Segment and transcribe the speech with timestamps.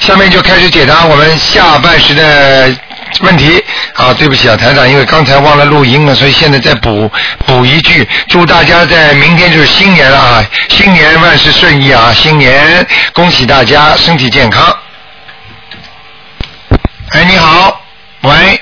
[0.00, 2.74] 下面就开始解答我们下半时的
[3.20, 3.62] 问题。
[3.94, 7.10] 啊，对不起啊，台长，因为刚才忘了录音了，所以现在再补
[7.46, 14.74] 补一句，祝大家在明天就是新年了啊，新年万事顺意啊，新年恭喜大家身体健康。
[17.10, 17.82] 哎，你好，
[18.22, 18.60] 喂，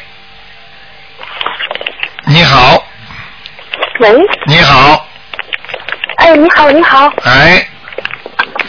[2.24, 2.82] 你好，
[4.00, 4.10] 喂，
[4.46, 5.06] 你好，
[6.16, 7.68] 哎，你好，你好，哎，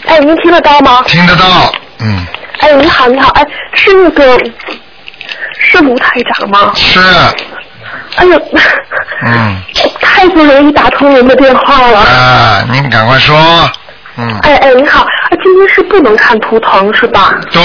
[0.05, 1.01] 哎，您听得到吗？
[1.07, 2.27] 听得到，嗯，
[2.59, 4.37] 哎，你好，你好，哎，是那个，
[5.59, 6.71] 是卢台长吗？
[6.75, 6.99] 是，
[8.15, 8.41] 哎呦，
[9.25, 9.61] 嗯，
[10.01, 11.99] 太不容易打通您的电话了。
[11.99, 13.37] 啊，您赶快说，
[14.17, 17.33] 嗯，哎哎，你好，哎，今天是不能看图腾是吧？
[17.51, 17.61] 对。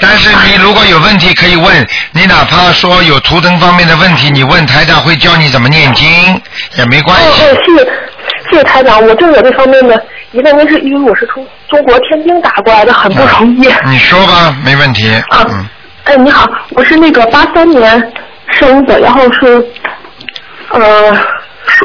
[0.00, 6.40] 但是你如果有问题可以问，你哪怕说有图腾方面的问题，你问台长会教你怎么念经，
[6.76, 7.24] 也没关系。
[7.24, 7.84] 哦哦，谢
[8.50, 10.02] 谢谢谢台长，我对我这方面的
[10.32, 13.68] 疑问，那是因为我是从中国天津打过来的，很不容易。
[13.86, 15.10] 你说吧，没问题。
[15.28, 15.66] 啊嗯，
[16.04, 18.12] 哎，你好，我是那个八三年
[18.52, 19.66] 生的，然后是
[20.70, 21.16] 呃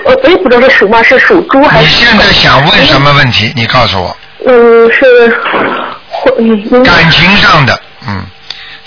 [0.05, 1.89] 我也不知道是属嘛，是属猪还是你？
[1.89, 3.51] 现在想问什么问题？
[3.55, 4.15] 你告诉我。
[4.45, 5.29] 嗯，是
[6.83, 8.23] 感情上的，嗯，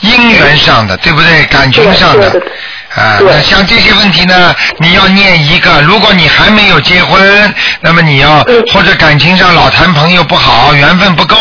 [0.01, 1.45] 姻缘上的，对不对？
[1.47, 2.48] 感情上的对对，
[2.97, 5.83] 啊，那像这些问题呢，你要念一个。
[5.83, 11.36] 如果你还没有结婚，那么你要嗯或者感情上老谈朋友不好，缘分不够，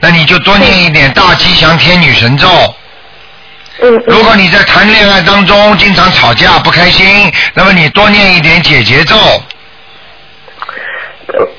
[0.00, 2.48] 那你就多念一点大吉祥天女神咒。
[3.82, 9.16] 嗯如果你在谈恋爱当中经常吵架不开心，那么你多念一点解结咒。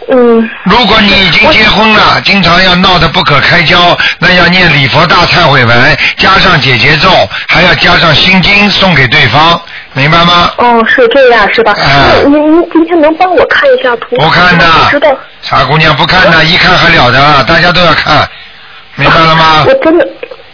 [0.09, 7.09] 嗯如果你已经结婚了，经常要闹得不可开交，那要念礼佛大忏悔文，加上解结咒，
[7.47, 9.59] 还要加上心经送给对方，
[9.93, 10.51] 明白吗？
[10.57, 11.71] 哦，是这样是吧？
[11.73, 14.15] 啊那您您今天能帮我看一下图？
[14.17, 15.15] 不看的知道。
[15.41, 18.27] 傻姑娘不看的，一看还了得，大家都要看，
[18.95, 19.73] 明白了吗我？
[19.83, 20.07] 真的，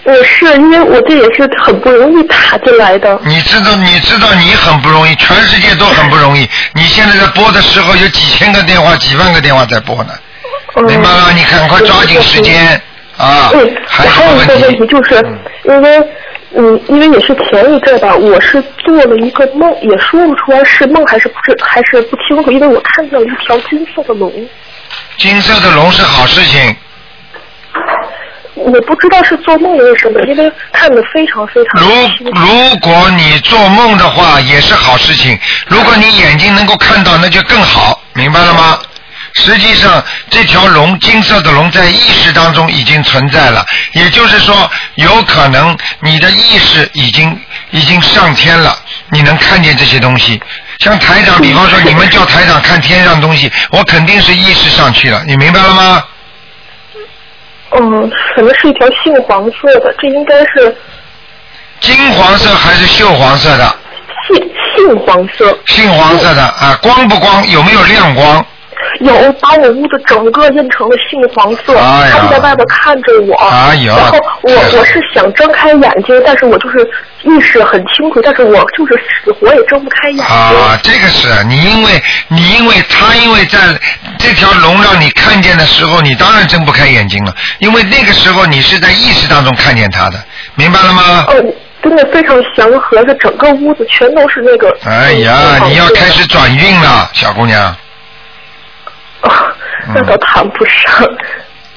[0.07, 3.19] 我是因为我这也是很不容易打进来的。
[3.25, 6.47] 你知道，你知道你很不容易，全世界都很不容易。
[6.73, 10.13] 你现在在播的时候有几千个电话、几万个电话在播呢，
[10.75, 11.33] 嗯明白了？
[11.35, 12.81] 你赶快抓紧时间
[13.17, 13.51] 啊！
[13.53, 15.15] 嗯，还有还有一个问题就是，
[15.65, 15.99] 因为
[16.55, 24.31] 嗯，因为也是前一阵吧，我是做了一个梦，也说不出来是梦还是不是，还是不清楚，因为我看见了一条金色的龙，
[25.17, 26.73] 金色的龙是好事情。
[28.57, 31.89] 我不知道是做梦为什么，因为看的非常非常如。
[32.33, 35.37] 如果你做梦的话，也是好事情。
[35.67, 38.77] 如果你眼睛能够看到，那就更好，明白了吗？
[39.33, 43.63] 实际上，这条龙，金色的龙，在意识当中已经存在了，
[43.93, 47.39] 也就是说，有可能你的意识已经
[47.69, 48.75] 已经上天了，
[49.11, 50.41] 你能看见这些东西。
[50.79, 56.03] 像台长，比方说 你们叫台长看天上东西，我肯定是意识上去了，你明白了吗？
[57.71, 60.75] 嗯，可能是一条杏黄色的，这应该是
[61.79, 63.75] 金黄色还是锈黄色的？
[64.27, 65.57] 杏杏黄色。
[65.65, 67.47] 杏黄色的啊，光不光？
[67.49, 68.45] 有没有亮光？
[68.99, 73.35] 有把我屋子整个印成了杏黄色，哎他就在外边看着我。
[73.35, 76.79] 哎呀然后我我是想睁开眼睛，但是我就是
[77.23, 80.25] 意识很清楚，但是我就是死活也睁不开眼睛。
[80.25, 83.59] 啊，这个是你因为你因为他因为在
[84.17, 90.17] 这条龙让你看见的时候，你当然睁不开眼睛了，因为那个时候你是在意识当中看见他的，
[90.55, 91.25] 明白了吗？
[91.27, 91.33] 哦，
[91.83, 94.75] 真的非常祥和，这整个屋子全都是那个。
[94.85, 97.75] 哎呀，你要开始转运了，小姑娘。
[99.27, 99.53] 啊，
[99.93, 101.09] 那倒谈不上。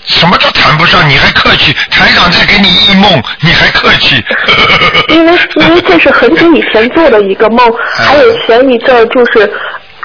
[0.04, 1.72] 什么叫谈不上，你还客气？
[1.90, 4.22] 台长在给你一梦，你还客气？
[5.08, 9.52] 因为因为这是很久以前做的一个梦，哎还有前一阵就是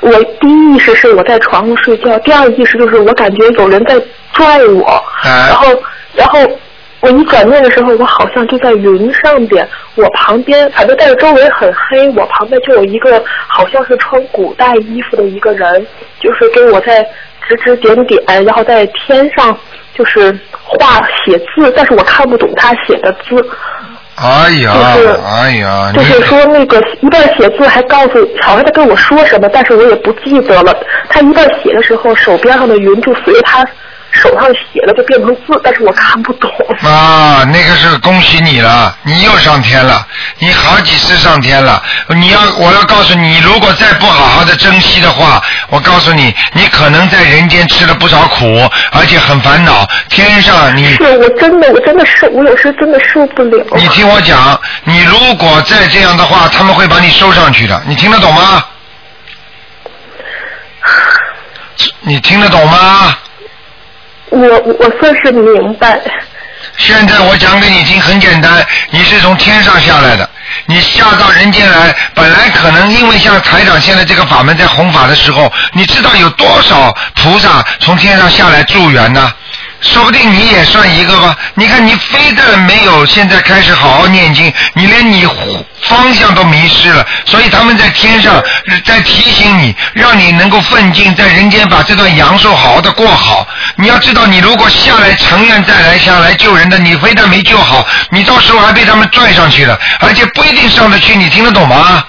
[0.01, 3.96] 我第一意识是我在床上睡觉，第二意识就是我感觉有人在
[4.34, 6.40] 拽我，哎然后然后
[7.01, 15.85] 我一转念的时候，我好像就在云上边，我旁边反正但是周围很黑，我旁边就有一个好像是穿古代衣服的一个人，
[16.19, 17.03] 就是给我在
[17.47, 19.55] 指指点点，然后在天上
[19.94, 23.49] 就是画写字，但是我看不懂他写的字。
[24.16, 30.73] 哎呀就是，哎呀，就是说那个一半写字还告诉，好像在跟我说什么，但是我也不记得了。
[31.09, 33.61] 他一半写的时候，手边上的云就随着他
[34.22, 36.50] 手上写了就变成字，但是我看不懂。
[36.84, 40.06] 啊，那个是恭喜你了，你又上天了，
[40.40, 41.82] 你好几次上天了。
[42.09, 49.88] 你要，我要告诉你，如果再不好好的珍惜的话，我告诉你，你可能在人间吃了不少苦，而且很烦恼。
[50.09, 53.66] 天上你是我真的，我真的受，我有时真的受不了。
[53.76, 58.64] 你听我讲，你如果再这样的话，他们会把你收上去的，你听得懂吗？
[62.02, 63.17] 你听得懂吗？
[64.35, 65.99] 我我算是明白。
[66.78, 70.29] 现在我讲给你听，很简单，你是从天上下来的，
[70.66, 79.32] 你下到人间来，本来可能因为像台长现在这个法门在弘法的时候，你知道有多少菩萨从天上下来助缘呢？
[79.81, 81.37] 说不定你也算一个吧。
[81.53, 85.27] 你看，你非但没有现在开始好好念经，你连你
[85.81, 87.05] 方向都迷失了。
[87.25, 88.43] 所以他们在天上
[88.85, 93.47] 在提醒你，让你能够奋进，在人间把这段阳寿好好的过好。
[93.75, 101.16] 你要知道，你如果下来成愿再来下来救人的，你非但没救好，你到时候还被他们拽上去了，而且不一定上得去。
[101.16, 102.03] 你听得懂吗？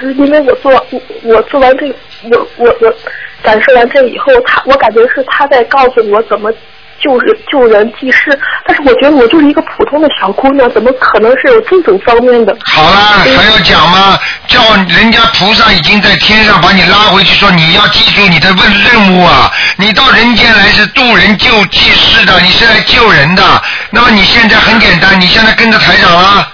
[0.00, 1.94] 是因为我做我我做完这个，
[2.28, 2.94] 我我我。
[3.42, 6.52] 感受完这以后，他我感觉是他在告诉我怎么
[7.00, 8.38] 救人、救人济世。
[8.64, 12.56] 但是我觉得我就是一个普通的小姑娘，怎么可能是有这种方面的？
[12.64, 12.96] 好了，
[13.36, 14.18] 还要讲吗？
[14.46, 19.50] 叫人家菩萨已经在天上把你拉回去，说你要记住你的问任务啊！
[19.76, 23.42] 你到人间来是渡人救济世的，你是来救人的。
[23.90, 26.48] 那么你现在很简单，你现在跟着台长了，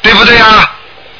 [0.00, 0.70] 对不对啊？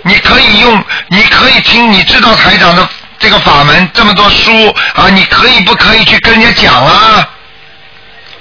[0.02, 2.88] 你可以用，你可以听，你知道台长的。
[3.20, 4.50] 这个法门这么多书
[4.94, 7.28] 啊，你可以不可以去跟人家讲啊？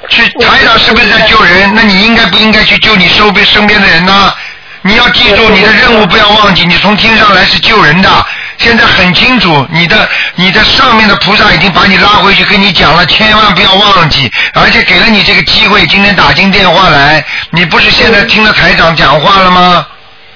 [0.10, 1.72] 去台长是不是在救人？
[1.76, 4.34] 那你应该不应该去救你身边身边的人呢？
[4.82, 8.10] 你要记住你的任务，不要忘记，你从天上来是救人的。
[8.58, 19.86] 现在很清楚，你的你的上面的菩萨已经把你拉回去跟你讲了，千万不要忘记，而且给了你这个机会，今天打进电话来，你不是现在听了台长讲话了吗？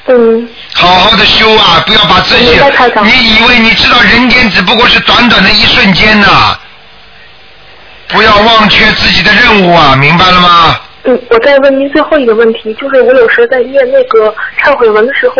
[0.07, 0.49] 嗯。
[0.73, 2.59] 好好的修啊，不要把自己，
[3.03, 6.57] 你以为你知道人间只不过是短短的一瞬间呐，
[8.07, 10.79] 不要忘却自己的任务啊，明白了吗？
[11.05, 15.35] 嗯，我再问您最后一个问题，就是我有时候在念那个忏悔文的时候，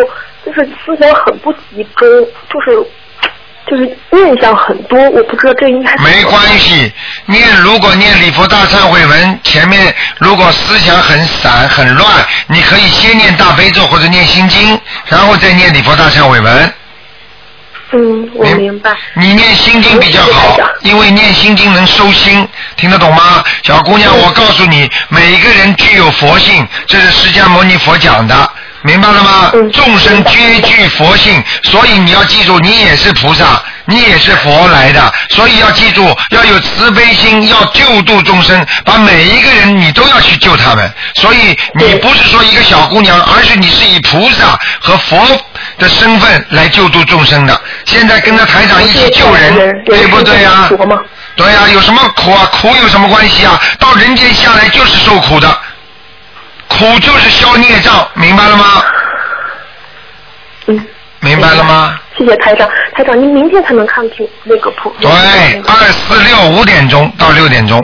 [0.46, 2.08] 就是思想很不集中，
[2.50, 2.86] 就是。
[3.74, 5.96] 就是念想很多，我不知道这应该。
[5.98, 6.94] 没关系，
[7.26, 12.08] 念如果念礼佛大忏悔文，前面如果思想很散很乱，
[12.46, 16.74] 你可以先念大悲咒或者念心经，然后再念礼佛大忏悔文。
[17.94, 18.92] 嗯，我明白。
[19.16, 23.44] 你念心经比较好，因为念心经能收心，听得懂吗？
[23.64, 28.52] 小姑娘，我告诉你，每一个人具有佛性，这是释迦牟尼佛讲的。
[28.84, 29.52] 明白了吗？
[29.72, 40.94] 众生皆具佛性，所以你要记住，你也是菩萨，你也是佛来的，所以要记住，要有慈悲心，要救度众生，把每一个人你都要去救他们。
[41.16, 45.26] 所以你不是说一个小姑娘，而是你是以菩萨和佛
[45.80, 47.62] 的身份来救度众生的。
[47.86, 50.70] 现在跟着台长一起救人，对不对呀？
[51.36, 52.46] 对呀，有什么苦啊？
[52.52, 53.60] 苦有什么关系啊？
[53.80, 55.58] 到人间下来就是受苦的。
[56.68, 58.66] 苦就是消孽障，明白了吗？
[60.68, 60.86] 嗯。
[61.20, 61.98] 明白了吗？
[62.18, 64.94] 谢谢台长，台长，您明天才能看图那个谱。
[65.00, 65.10] 对，
[65.66, 67.82] 二四六五点钟到六点钟，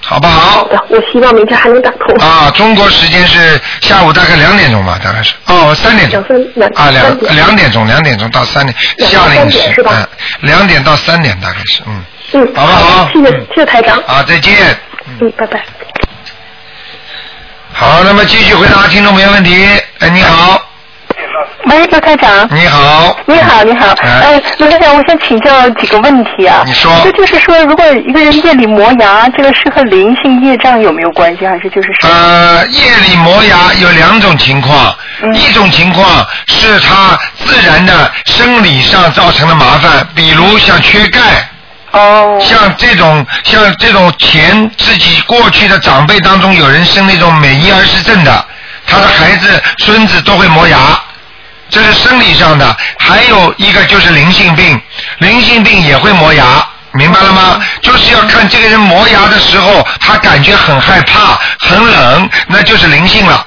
[0.00, 0.40] 好不好？
[0.60, 2.16] 好的，我希望明天还能打通。
[2.18, 5.34] 啊，中国时间是下午大概两点钟吧，大概是。
[5.46, 6.24] 哦，三点钟。
[6.54, 8.76] 两三啊，两两点钟，两点钟到三点。
[8.98, 10.06] 下令是嗯，
[10.42, 12.04] 两点到三点大概是嗯。
[12.34, 12.54] 嗯。
[12.54, 13.10] 好不好？
[13.12, 13.98] 谢谢谢谢台长。
[14.06, 14.54] 啊，再见。
[15.20, 15.60] 嗯，拜拜。
[17.78, 19.66] 好，那么继续回答听众朋友问题。
[19.98, 20.58] 哎，你好。
[21.66, 22.48] 喂，刘台长。
[22.50, 23.14] 你好。
[23.26, 23.88] 你好，你好。
[24.00, 26.62] 哎，刘台长，我想请教几个问题啊。
[26.64, 26.90] 你说。
[27.04, 34.96] 这就是说，如果一个人夜里磨牙，这个是和灵性业障有没有关系，还是就是呃，夜里磨牙有两种情况，
[35.34, 41.20] 一种情况是他自然的生理上造成的麻烦，比如像缺钙。
[41.92, 48.46] 哦，像这种像这种前自己过去的长辈当中，有人生那种美伊尔氏症的，
[48.86, 50.78] 他的孩子孙子都会磨牙，
[51.70, 52.76] 这是生理上的。
[52.98, 54.80] 还有一个就是灵性病，
[55.18, 57.60] 灵性病也会磨牙，明白了吗？
[57.80, 63.46] 就是要看这个人磨牙的时候，他感觉很害怕、很冷，那就是灵性了。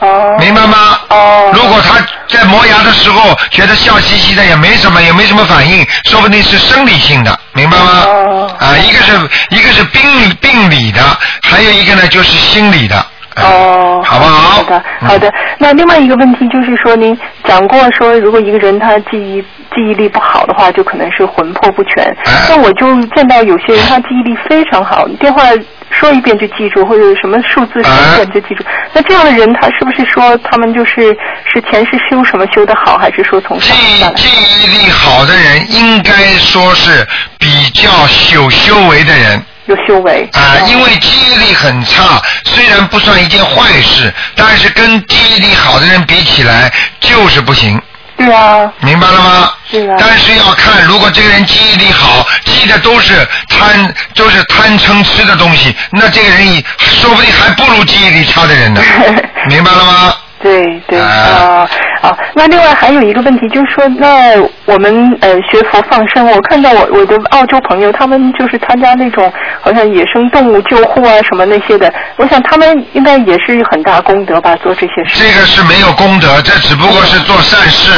[0.00, 0.98] 哦，明白吗？
[1.10, 8.04] 哦，如果他在磨牙的时候觉得笑嘻嘻的，也没什么，也没什么反应，说不定是生理性的，明白吗？
[8.06, 9.12] 哦，啊，一个是
[9.50, 10.00] 一个是病
[10.40, 11.00] 病理的，
[11.42, 12.96] 还有一个呢就是心理的。
[13.40, 14.50] 哦，好不好？
[14.50, 15.32] 好的，好的。
[15.58, 19.40] 那另外一个问题就是说，您讲过说，如果一个人他记忆
[19.74, 22.16] 记忆力不好的话，就可能是魂魄不全。
[22.48, 25.42] 那我就见到有些人他记忆力非常好，电话。
[25.90, 28.64] 说一遍就记住，或者什么数字说一遍就记住。
[28.92, 31.16] 那这样的人，他是不是说他们就是
[31.52, 33.72] 是前世修什么修的好，还是说从记
[34.16, 34.28] 记
[34.62, 37.06] 忆力好的人，应该说是
[37.38, 37.90] 比较
[38.34, 39.42] 有修为的人。
[39.66, 47.78] 有修为啊，因为记忆力很差，虽然不算一件坏事，但是跟记忆力好的人比起来，就是不行。
[48.18, 48.70] 对啊。
[48.80, 49.52] 明白了吗？
[49.70, 49.96] 是啊。
[49.98, 58.82] 但是要看，如果这个人记忆力好，记的都是贪，都是贪嗔痴的东西，那这个人说不定还不如记忆力差的人呢。
[59.48, 60.14] 明白了吗？
[60.40, 61.68] 对对啊
[62.00, 75.24] 啊，那另外还有一个问题，就是说，那我们呃学佛放生，我看到我我的澳洲朋友，他们就是参加那种好像野生动物救护啊什么那些的，我想他们应该也是很大功德吧，做这些事。
[75.24, 77.90] 这个是没有功德，这只不过是做善事。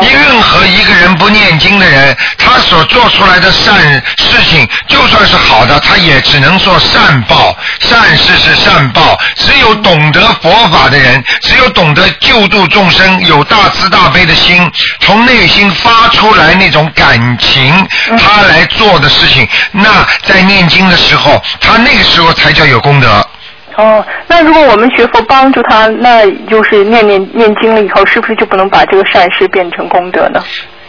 [0.00, 7.56] 任何一个人不念经的人，他所做出来的善事情，就算是好的，他也只能说善报。
[7.80, 17.86] 善事是善报，只有懂得佛法的人，只有懂得救度众生，有大慈大悲的心，从内心发出来那种感情，
[18.18, 23.28] 他来做的事情，那在念经的时候，他那个时候才叫有功德。
[23.76, 30.42] 哦，那如果我们学佛帮助他，那就是念念念经了以后，是不是就不能把这个善事变成功德呢？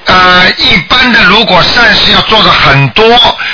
[0.06, 3.06] 呃，一般的，如果善事要做的很多，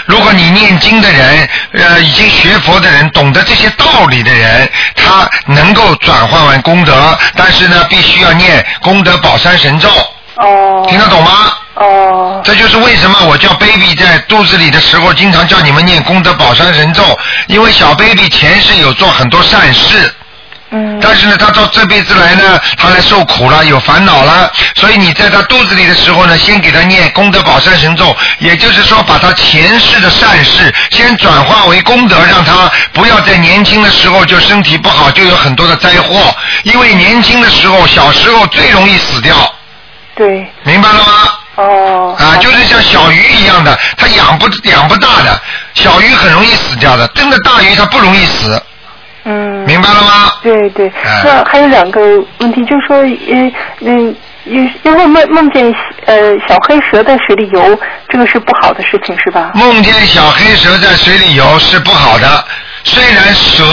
[0.06, 6.94] 如果你念经的人，呃，已经学佛的人，懂得这些道理的人，他能够转换为功德，
[7.36, 9.90] 但是呢，必须要念功德宝山神咒。
[10.36, 10.86] 哦。
[10.88, 11.32] 听得懂吗？
[11.74, 12.12] 哦。
[12.44, 20.14] 这就是为什么我叫 baby 在肚子里的时候，经常叫你们念功德宝山神咒，因为小 baby 前世有做很多善事。
[20.72, 21.00] 嗯。
[21.02, 36.36] 但是呢，他到这辈子来呢，他来受苦了，有烦恼了，所以你在他肚子里的时候呢，先给他念功德宝山神咒，也就是说，把他前世的善事先转化为功德，让他不要在年轻的时候就身体不好，就有很多的灾祸。
[36.64, 39.36] 因为年轻的时候，小时候最容易死掉。
[40.16, 40.52] 对。
[40.64, 41.34] 明白了吗？
[41.56, 42.16] 哦。
[42.20, 45.40] 啊，就是像小鱼一样的，它养不养不大的，
[45.74, 48.62] 小鱼很容易死掉的，真的大鱼它不容易死。
[49.26, 50.34] 嗯，明白了吗？
[50.42, 50.92] 对对，
[51.24, 52.02] 那还有两个
[52.40, 55.74] 问题，就是说，呃，嗯，因因为梦梦见
[56.06, 57.80] 呃小黑蛇在水里游，
[58.10, 59.52] 这个是不好的事情，是吧？
[59.54, 62.46] 梦见小黑蛇在水里游是不好的，
[62.84, 63.64] 虽然蛇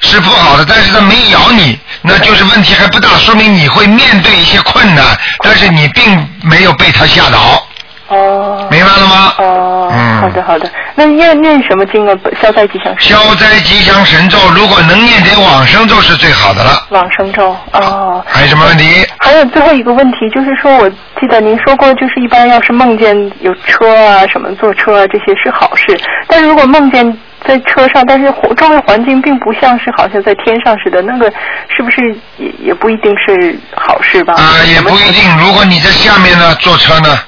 [0.00, 5.04] 是不好的，但是它没咬你，那就是问题还不大，说明你会面对一些困难，
[5.42, 7.66] 但是你并没有被他吓倒。
[8.08, 8.68] 哦。
[8.70, 9.34] 明白了吗？
[9.38, 9.90] 哦。
[9.92, 10.20] 嗯。
[10.20, 12.14] 好的好的，那念念什么经啊？
[12.40, 13.16] 消灾吉祥神。
[13.16, 16.86] 消灾吉祥神咒，如果能念点往生咒是最好的了。
[16.90, 18.24] 往生咒哦。
[18.26, 19.04] 还有什么问题？
[19.18, 20.88] 还有最后一个问题，就是说，我
[21.20, 27.04] 记得您说过，就是一般要是梦见有车啊、什么坐车啊这些是好事，但是如果梦见
[27.46, 31.32] 在车上，但是周围环境并不像是好像在天上似的，那个
[31.68, 32.02] 是不是
[32.38, 34.34] 也也不一定是好事吧？
[34.34, 35.38] 啊，也不一定。
[35.38, 37.18] 如果你在下面呢，坐车呢？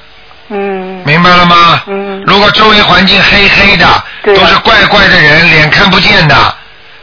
[0.49, 1.01] 嗯。
[1.05, 1.81] 明白了吗？
[1.87, 2.21] 嗯。
[2.25, 3.85] 如果周围环境黑黑的，
[4.23, 6.35] 都是怪怪的人，脸看不见的，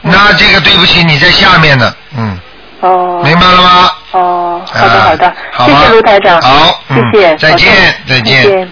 [0.03, 2.39] 那这个对不起，你在下面呢，嗯。
[2.81, 3.23] 哦。
[3.25, 3.91] 明白了吗？
[4.13, 6.41] 哦，好的好的，好谢谢卢台长。
[6.41, 6.81] 好，
[7.13, 7.73] 谢谢，再见。
[8.09, 8.71] 再见。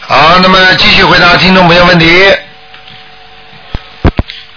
[0.00, 2.06] 好，那么继续回答听众朋友问题。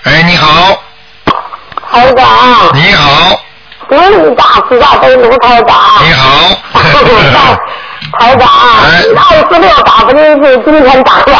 [0.07, 0.81] 哎，你好。
[1.91, 2.25] 台长。
[2.73, 3.37] 你好。
[3.89, 5.75] 恭喜大慈大悲卢台长。
[6.01, 6.55] 你好。
[8.19, 8.47] 台长，
[9.17, 11.37] 二十六打不进去，今天打了。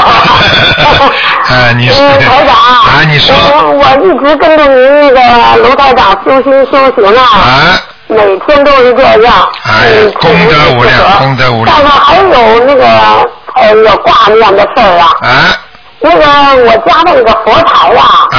[1.48, 1.96] 啊， 你说。
[1.98, 2.56] 嗯，台长。
[2.56, 3.34] 啊，你说。
[3.34, 5.20] 我我一直跟着您那个
[5.64, 7.24] 卢台长修心修行啊。
[7.24, 7.80] 啊。
[8.08, 9.50] 每天都是这样。
[9.64, 11.78] 哎，功德无量，功德无量。
[11.78, 12.86] 但是还有那个
[13.56, 15.08] 呃有挂念的事儿啊。
[15.22, 15.30] 啊。
[16.00, 16.24] 那个
[16.64, 18.04] 我家那个佛台呀。
[18.32, 18.38] 啊。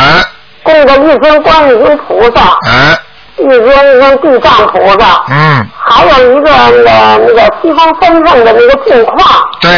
[0.62, 2.42] 供着一尊观音菩萨。
[2.42, 2.98] 啊。
[3.36, 5.24] 一尊一尊地藏菩萨。
[5.30, 5.66] 嗯。
[5.78, 6.90] 还有一个那个
[7.26, 9.18] 那个西方三圣的那个镜框。
[9.60, 9.70] 对。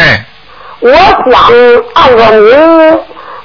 [0.79, 0.91] 我
[1.29, 1.39] 想
[1.93, 2.49] 按照您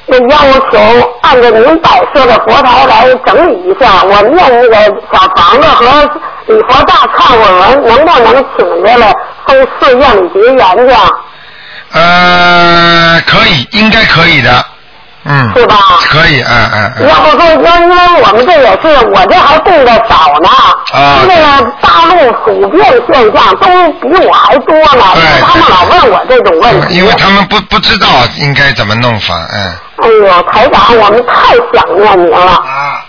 [0.06, 0.38] 的要
[0.70, 4.74] 求，按照您摆设的佛台来整理一下，我念那个
[5.12, 5.84] 小房子和
[6.46, 9.14] 礼佛大忏悔文，能不能请下来
[9.46, 10.94] 送寺院里结缘去？
[11.92, 14.64] 呃，可以，应该可以的。
[15.28, 15.76] 嗯，是吧？
[16.08, 17.08] 可以，嗯嗯嗯。
[17.08, 20.48] 要不说，因因为我们这也是，我这还供的少呢。
[20.92, 21.18] 啊。
[21.26, 25.02] 那个大陆普遍现象都比我还多呢，
[25.42, 26.94] 他们老问我这种问题。
[26.94, 29.74] 因为他们不不知道应该怎么弄法，嗯。
[29.96, 32.52] 哎呀，台长，我们太想念您了。
[32.52, 33.04] 啊。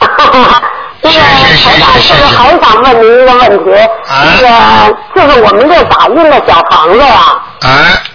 [1.00, 4.46] 那个台长，就是还想问您一个问题，那个
[5.14, 7.38] 就是我们这打印的小房子呀，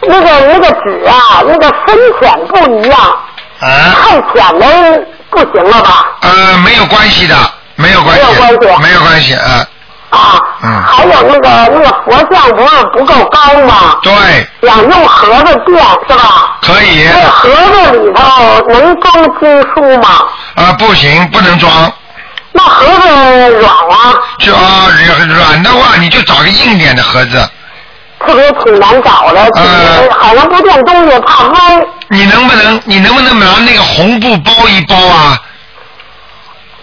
[0.07, 2.99] 那个那个纸啊，那个深浅不一样。
[3.59, 6.05] 啊，太浅了不行了吧？
[6.21, 7.35] 呃，没有关系的，
[7.75, 9.67] 没有关系，没有关系，没有关系啊。
[10.09, 10.83] 啊，嗯。
[10.83, 13.97] 还有那个那个佛像不是不够高吗？
[14.01, 14.11] 对。
[14.67, 16.57] 想用盒子垫是吧？
[16.61, 17.07] 可以。
[17.13, 20.09] 那盒子里头能装经书吗？
[20.55, 21.71] 啊，不行，不能装。
[22.51, 24.13] 那盒子软啊？
[24.39, 27.49] 就啊，软软的话，你就找个硬点的盒子。
[28.25, 31.85] 特别挺难找的，呃好像不见东西怕歪。
[32.09, 35.37] 你能不能，你能不能拿那个红布包一包啊？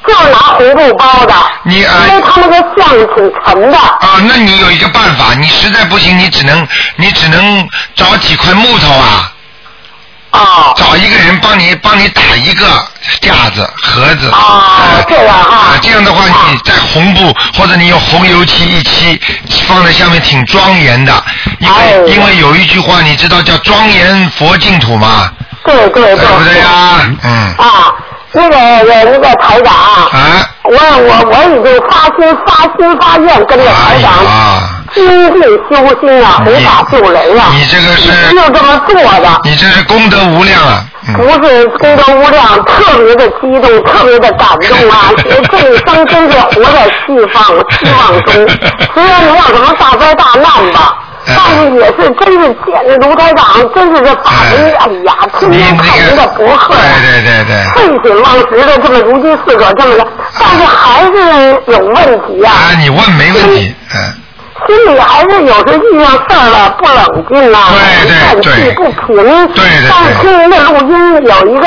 [0.07, 3.77] 就是拿红布包的，你因为啊它那个像挺沉的。
[3.79, 6.67] 啊，那你有一个办法，你实在不行，你只能
[6.97, 9.30] 你只能找几块木头啊，
[10.31, 12.67] 啊找一个人帮你帮你打一个
[13.21, 14.31] 架子盒子。
[14.31, 19.21] 啊呃这样哈啊，这样的话你在红布或者你用红油漆一漆，
[19.67, 21.13] 放在下面挺庄严的。
[21.59, 25.31] 因为、哎因为有一句话你知道叫庄严佛净土吗？
[25.65, 26.17] 对对对。
[26.17, 27.17] 对不对呀？
[27.23, 27.55] 嗯。
[27.59, 27.93] 啊，
[28.33, 30.11] 那个我那个台长，啊。
[30.63, 34.31] 我我我已经发心发心发愿跟着台哎长呀，
[34.95, 39.41] 精进修心啊，你弘法救人了，你这个是就这么做的。
[39.43, 40.85] 你这是功德无量啊！
[41.17, 45.11] 不是功德无量，特别的激动，特别的感动啊！
[45.51, 48.49] 这一生真是活在希望希望中，
[48.95, 57.53] 虽然没有什么大灾大难吧，但是也是真是见着卢台长，真是这法门，哎呀，天你天看您的那个，博客呀，对对对对。
[57.75, 60.07] 废寝忘食的这么如饥似渴这么的，
[60.39, 64.15] 但是还是有问题呀、啊，你问没问题，嗯。
[64.69, 69.17] 心里还是有时遇上事儿了不冷静啊，对对叹气对不平。
[69.55, 71.67] 对对对但是听您的录音，有一个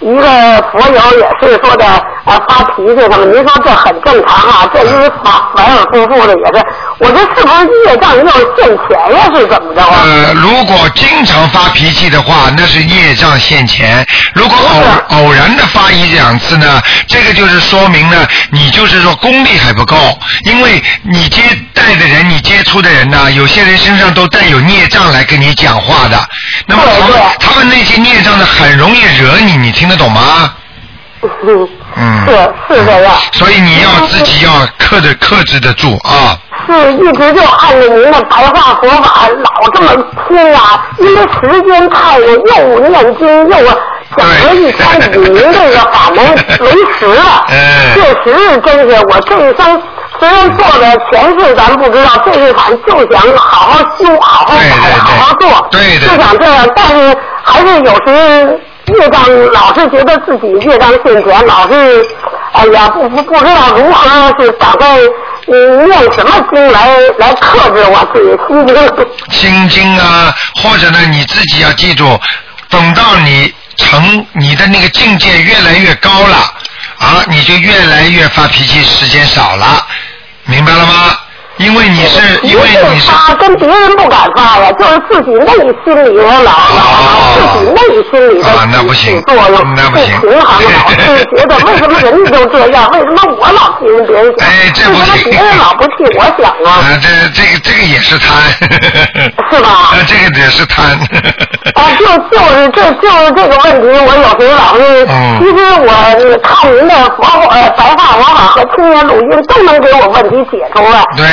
[0.00, 1.84] 一个佛友也是说的
[2.24, 6.66] 呃发脾气什么，您说这很正常啊，这因为反反反复复的也是，
[6.98, 8.26] 我说是不是业障又
[8.56, 9.30] 现钱呀？
[9.32, 10.02] 是怎么着啊？
[10.04, 19.96] 呃，如果经常发脾气的话，那是业障现钱；如果偶偶然的发一两次呢，这个就是说明呢，你就是说功力还不够，
[20.44, 21.40] 因为你接
[21.72, 26.28] 待的人，你接触的人呢，有些人身上都带有孽障来跟你讲话的，
[26.66, 26.82] 那么
[27.38, 30.52] 他们那些孽障呢，很容易惹你，你听得懂吗？
[31.22, 33.14] 嗯，嗯，是是这样。
[33.32, 36.36] 所以你要自己要克制克制得住啊。
[36.68, 43.56] 是一直就按着您的白话佛法老这么听啊，因为时间太我，又念经又
[44.16, 46.24] 讲了一天，以您这个法门
[46.60, 47.44] 为实了。
[47.48, 47.54] 嗯
[47.94, 49.82] 确实真是我这一生
[50.18, 62.06] 虽然做的前世咱不知道，这一反就想好好修、好好改、好好做，对对就想这样，但是还是有时越障老是觉得自己越障现前，老是
[62.52, 64.98] 哎呀不不不知道如何是打开
[65.48, 65.54] 你
[65.88, 68.76] 用什么经来来克制我自己心经。
[69.30, 72.20] 心经啊，或者呢你自己要记住，
[72.68, 76.36] 等到你成你的那个境界越来越高了
[76.98, 79.86] 啊，你就越来越发脾气，时间少了，
[80.44, 81.18] 明白了吗？
[81.58, 85.52] 因为你是因为你是发跟别人不敢发呀，就是自己内
[85.84, 96.70] 心里头老老自己内心里的啊那不行起作用那不行平衡，老是觉得为什么人家都这样，为什么我老替人别人想，哎这不为什么行别人老不替我想啊？
[96.70, 98.28] 啊，这这个这个也是贪，
[99.50, 100.86] 是吧啊，这个也是贪。
[101.74, 111.26] 啊，就就是这就是这个问题，我有时候老是，嗯其实我看您的佛呃白话佛法和青年录音都能给我问题解出来，对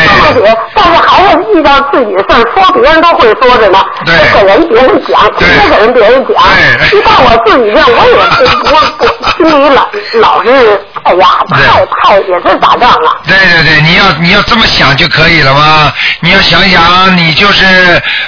[0.74, 6.44] 但是还是遇到自己的事儿，说别人都会说着呢，不给人别人讲，对别给人别人讲，
[6.90, 13.18] 对一到我自己这，我也是我我心里老老是，哎呀，太太也是打仗了。
[13.28, 15.92] 对对对，你要你要这么想就可以了吗？
[16.22, 17.66] 你要想想，你就是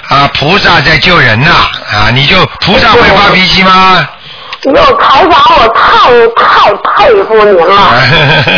[0.09, 1.49] 啊菩萨在救人呐
[1.91, 4.07] 啊你就菩萨会发脾气吗？
[4.73, 5.79] 哟，台长，我太
[6.35, 7.71] 太佩服您了，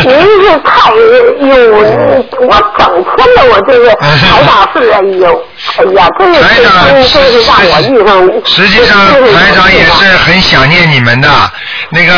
[0.04, 0.10] 您
[0.42, 1.50] 是太有，
[2.46, 5.42] 我整天的我这个台长是哎呦，
[5.78, 6.38] 哎呀，真是
[7.14, 8.10] 真是让我遇上。
[8.44, 8.96] 实际上
[9.32, 11.28] 台长也是很想念你们的。
[11.90, 12.12] 那个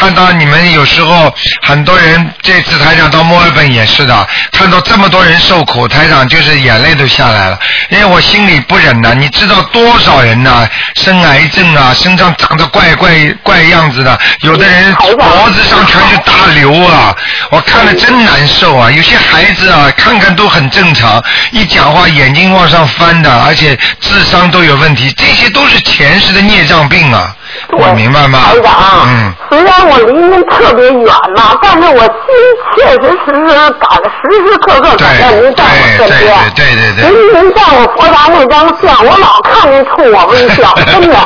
[0.00, 1.30] 看到你们有时候
[1.62, 7.58] 很多人，这次台长到墨尔本也是的，看到这么多人受苦，台长就是眼泪都下来了，
[7.90, 9.12] 因为我心里不忍呐。
[9.12, 13.10] 你知道多少人呐、生癌症啊，身上长得怪怪
[13.42, 17.14] 怪样子的，有的人脖子上全是大瘤啊，
[17.50, 18.90] 我看了真难受啊。
[18.90, 27.36] 有些孩子啊，看看都很正常，一讲话眼睛往上翻的，而且智商都有问题，这些都是前世的孽障病啊。
[27.72, 28.38] 我明白吗？
[28.46, 28.72] 台长，
[29.06, 31.06] 嗯，虽然我离您特别远
[31.36, 32.28] 呐，但是我心
[32.74, 36.34] 确实实实感时时刻刻感到您在我身边。
[36.54, 41.16] 对对对对您您在我佛堂那张相，我老看您冲我微笑，真的，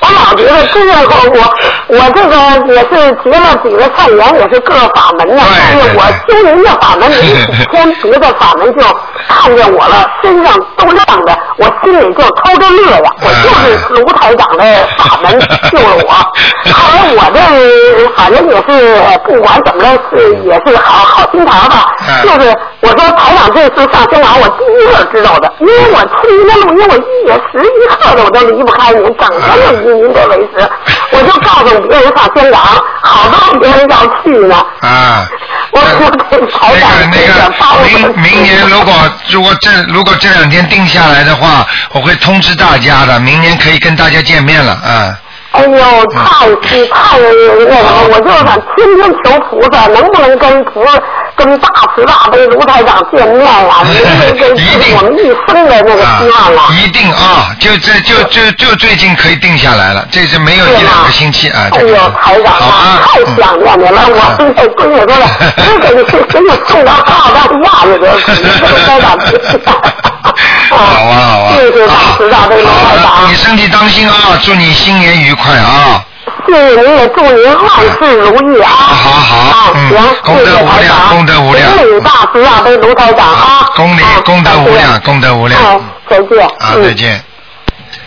[0.00, 7.20] 我老觉得真是我我我这个也是结了几个善缘，也是各法门的，但是我修您的法门，您
[7.56, 8.82] 几天别的法门就
[9.28, 14.64] 看见我了，身上都亮的，我心里就偷着乐呀，我就是卢台长的
[14.96, 15.38] 法门
[15.70, 16.12] 救 了我。
[16.72, 21.86] 后来我这反正也是不管怎么着是也是好好心肠吧。
[22.24, 30.70] 就是我说台长这次上香港，我第一个知道的，因为我听您的录音，我一夜时一刻的我都离不开您，整天就以您这为食。
[31.12, 32.60] 我就告诉别人上香港，
[33.02, 34.56] 好多别人要去呢。
[34.80, 35.26] 啊。
[35.72, 36.10] 我我
[36.48, 38.92] 台长那个那个，明明年如果
[39.28, 45.16] 如果这如果这两天定下来的话，我会通知大家的，明年可以跟大家见面了啊。
[45.52, 48.08] 哎呦，太是太那个了！
[48.12, 50.84] 我就想天天求菩萨，能不能跟菩
[51.44, 53.76] 跟大慈大悲卢台长见面呀？
[54.54, 56.62] 一定，我们一生的那个希望了。
[56.72, 57.56] 一定啊！
[57.58, 61.70] 就这就就就最近可以定下来了，这是没有一两个星期啊。
[61.70, 62.12] 好啊
[70.70, 71.52] 好啊！
[71.56, 73.28] 谢谢大慈大悲卢台长。
[73.30, 74.38] 你身体当心啊！
[74.42, 76.04] 祝你新年愉快啊！
[76.50, 78.68] 谢谢您，也祝您万事如意啊！
[78.68, 81.70] 好好，行，功德无量，功德无量。
[81.70, 83.70] 恭喜大慈大悲卢台长啊！
[83.76, 85.80] 恭喜功德无量，功德无量。
[86.08, 86.44] 再见。
[86.44, 87.22] 啊，再见。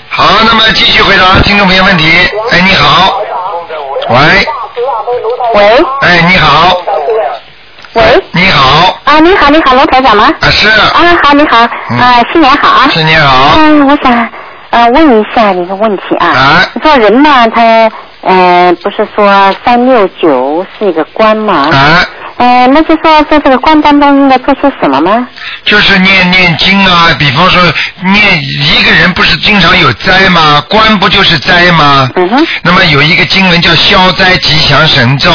[0.09, 2.11] 好，那么继续回答听众朋友问题。
[2.51, 3.21] 哎，你好。
[4.09, 4.17] 喂。
[5.55, 5.85] 喂。
[6.01, 6.75] 哎，你好。
[7.93, 8.23] 喂。
[8.31, 8.99] 你好。
[9.05, 10.29] 啊，你好，你好，卢台长吗？
[10.41, 10.67] 啊，是。
[10.67, 12.89] 啊，好，你好，啊，新年好啊。
[12.91, 13.53] 新年好。
[13.57, 14.29] 嗯，我想。
[14.71, 17.61] 呃，问一下一个问题啊，你说人呢，他
[18.23, 21.69] 呃，不是说三六九是一个关吗？
[21.73, 22.05] 啊，
[22.37, 25.27] 呃，那就说在这个关当中应该做些什么吗？
[25.65, 27.61] 就是念念经啊，比方说
[28.01, 30.63] 念一个人不是经常有灾吗？
[30.69, 32.09] 关不就是灾吗？
[32.15, 32.47] 嗯哼。
[32.61, 35.29] 那么有一个经文叫消灾吉祥神咒，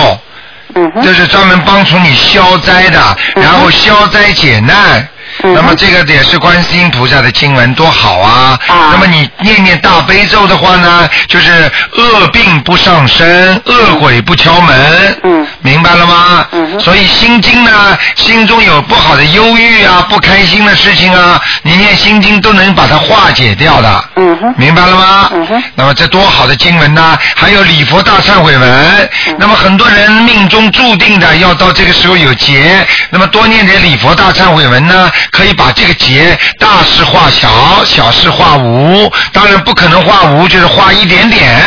[0.75, 2.99] 嗯哼，这是专门帮助你消灾的，
[3.37, 5.07] 然后消灾解难。
[5.43, 8.59] 那么这个也是观世音菩萨的经文，多好啊！
[8.69, 15.19] 那么你念念大悲咒的话呢，就是恶病不上身，恶鬼不敲门。
[15.23, 16.47] 嗯，明白了吗？
[16.53, 24.05] 嗯所以心经呢，心中有不好的忧郁啊、不开心的事情啊，你念心经都能把它化解掉的。
[24.17, 24.55] 嗯哼。
[24.57, 25.31] 明白了吗？
[25.33, 25.63] 嗯哼。
[25.75, 27.19] 那么这多好的经文呢？
[27.37, 29.11] 还有礼佛大忏悔文。
[29.39, 35.11] 那么很多人命中注定的要到这个时候有劫，那么多念点礼佛大忏悔文呢？
[35.31, 39.13] 可以把这个结大事化小，小事化无。
[39.33, 41.61] 当然不可能化无，就是化一点点。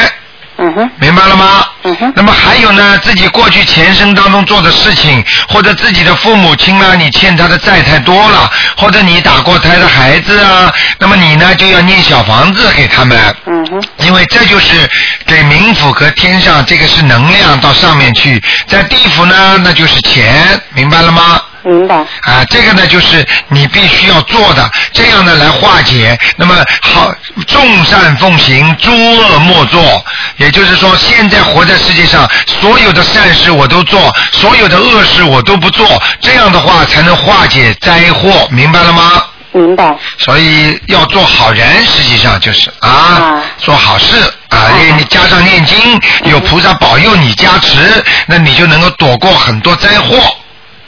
[0.58, 0.89] 嗯哼。
[1.00, 1.65] 明白了吗？
[1.84, 2.13] 嗯哼。
[2.15, 13.36] 那么还有呢，自己过去前生当中做的事情，或者自己的父母亲呢，你欠他的债太多了，或者你打过胎的孩子啊，那么你呢就要念小房子给他们。
[13.46, 13.84] 嗯哼。
[13.98, 14.89] 因为这就是
[15.26, 21.41] 给冥府和天上，这个是能量到上面去，在地府呢那就是钱，明白了吗？
[21.63, 21.96] 明白。
[21.96, 26.17] 啊，这个呢就是你必须要做的，这样呢来化解。
[26.36, 27.13] 那么好，
[27.46, 30.04] 众善奉行，诸恶莫作。
[30.38, 34.00] 也就是说，现在活在世界上，所有的善事我都做，
[34.32, 35.88] 所有的恶事我都不做，
[36.20, 39.24] 这样的话才能化解灾祸，明白了吗？
[39.54, 39.98] 明白。
[40.18, 44.16] 所以要做好人，实际上就是啊，做好事
[44.50, 45.78] 啊，念你加上念经，
[46.24, 50.18] 有菩萨保佑你加持，那你就能够躲过很多灾祸。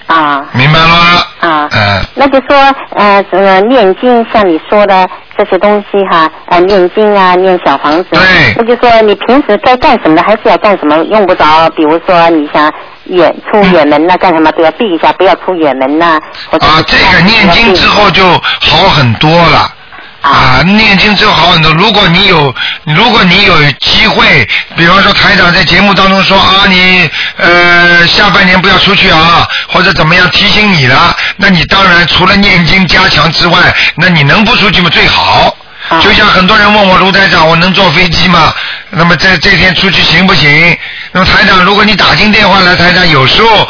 [0.05, 1.25] 啊，明白了吗？
[1.39, 8.19] 啊，嗯，那就说呃，这个念经像你说的这些东西哈，呃，念经啊，念小房子，对，
[8.57, 12.71] 那就说你平时该干什么的还是要干什么，用不着，比如说你想
[13.05, 16.19] 远出远门呐，干什么都要避一下，不要出远门呐。
[16.51, 19.73] 啊，这个念经之后就好很多了。
[20.23, 21.69] 啊，念经之后好很多。
[21.73, 22.55] 如果你有，
[22.85, 33.59] 如果你有机会，比方说台长在节目当中说啊，你呃下半年不要出去啊，或者怎么样提醒你了，那你当然除了念经加强之外，
[33.95, 34.89] 那你能不出去吗？
[34.89, 35.57] 最好。
[36.01, 38.53] 就像很多人问我卢台长，我能坐飞机吗？
[38.91, 40.77] 那么在这天出去行不行？
[41.11, 43.67] 那么台长，如果你打进电话来，台长有时候。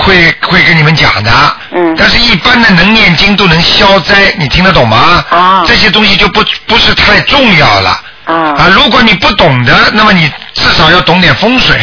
[0.00, 1.30] 会会跟你们讲的，
[1.72, 5.24] 嗯，但是一般的能念经都能消灾，你听得懂吗？
[5.30, 8.00] 啊，这些东西就不不是太重要了。
[8.24, 11.76] 啊，啊，如果你不懂的，那么你至少要懂点风水。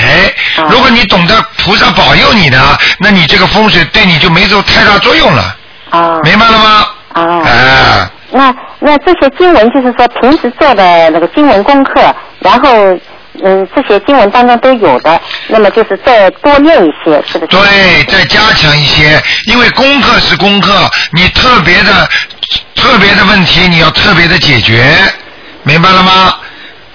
[0.58, 2.60] 啊，如果你懂得菩萨保佑你的，
[2.99, 5.56] 那你这个风水对你就没有太大作用了。
[5.89, 6.88] 啊，明白了吗？
[7.13, 12.97] 啊，啊，那那这些经文就是说平时做的那个经文功课，然后。
[13.43, 17.47] 嗯，这些经文当中都有的，那么就是再多念一些，是不是？
[17.47, 22.10] 对，再加强一些，因为功课是功课，你特别的、
[22.76, 24.95] 特别的问题，你要特别的解决，
[25.63, 26.34] 明白了吗？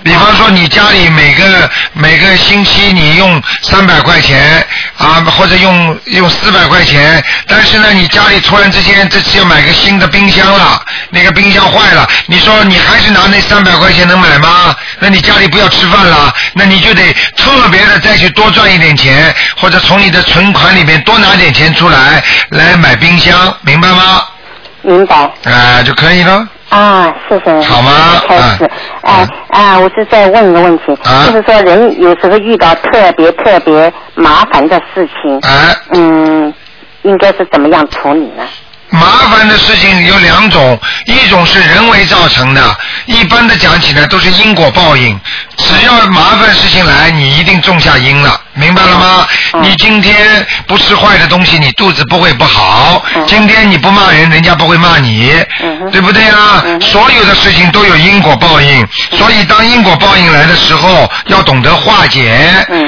[0.05, 4.65] 比方说，你家里每个每个星期你用三百块钱
[4.99, 14.75] 啊，或者用用四百块钱，但是呢，你家里突然之间这次要买个新的冰箱了，那个冰箱坏了，你说你还是拿那三百块钱能买吗？
[14.99, 24.23] 那你家里不要吃饭了，那你就得特别的再去多赚一点钱，或者从你的存款里面多拿点钱出来来买冰箱，明白吗？
[24.83, 25.31] 明白。
[25.45, 26.47] 啊，就可以了。
[26.71, 27.69] 啊，谢谢。
[27.69, 28.23] 好吗？
[28.27, 28.71] 开始，
[29.03, 30.85] 哎啊，我是在问一个问题，
[31.27, 36.53] 就是说人有时候遇到特别特别麻烦的事情，啊嗯，
[37.03, 38.45] 应该是怎么样处理呢？
[38.91, 42.61] 麻烦的事情有两种，一种是人为造成的，
[43.07, 45.19] 一般的讲起来都是因果报应。
[45.57, 49.27] 只要麻烦事情来，你一定种下因了，明白了吗？
[49.63, 53.03] 你今天不吃坏的东西，你肚子不会不好。
[53.27, 55.33] 今天你不骂人，人家不会骂你，
[55.91, 56.63] 对不对啊？
[56.81, 62.39] 所有的事情都有因果报应，所以当因果报应来的时候，要懂得化解。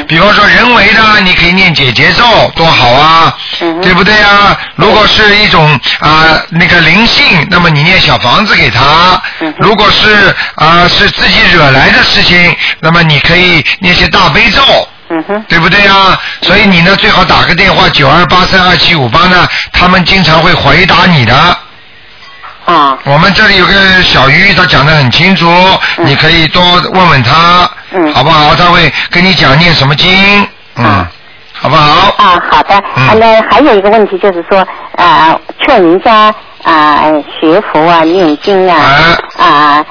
[0.06, 2.24] 比方说人为的，你可以念解结咒，
[2.54, 3.36] 多好啊，
[3.82, 4.56] 对不对啊？
[4.76, 5.78] 如果是一种。
[6.00, 9.20] 啊，那个灵性，那么你念小房子给他。
[9.58, 14.60] 如果是啊是自己惹来的事情，那么你可以念些大悲咒，
[15.48, 16.18] 对不对啊？
[16.42, 21.34] 所以你呢最好打个电话九二八三二七五八呢，他们经常会回答你的。
[22.64, 22.98] 啊。
[23.04, 25.46] 我们这里有个小鱼，他讲的很清楚，
[25.98, 26.62] 你可以多
[26.92, 28.54] 问问他，嗯好不好？
[28.54, 31.06] 他会跟你讲念什么经，嗯。
[31.56, 32.14] 好不好？
[32.18, 32.82] 啊，好的。
[32.96, 33.18] 嗯。
[33.18, 37.04] 那还有一个问题就是说，啊，劝人家啊
[37.40, 38.76] 学佛啊、念经啊，
[39.38, 39.86] 啊，呃，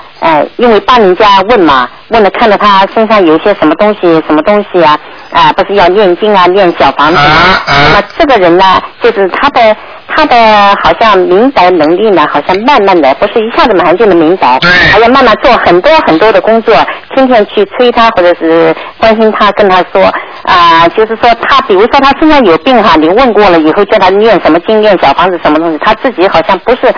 [0.57, 4.97] 因为帮人家问嘛，问了看到他身上有些什么东西，什么东西啊，
[5.31, 7.63] 啊，不是要念经啊，念小房子啊。
[7.67, 9.75] 那么这个人呢，就是他的。
[10.15, 10.35] 他的
[10.83, 14.59] 好像明白能力呢，好像慢慢的，不是一下子马上就能明白，
[14.91, 16.75] 还要慢慢做很多很多的工作，
[17.15, 20.03] 天天去催他或者是关心他，跟他说
[20.43, 26.93] 啊，就是说他，比如说他身上有病哈，你问过了以后叫他念什么经，念小房子什么东西，他自己好像不是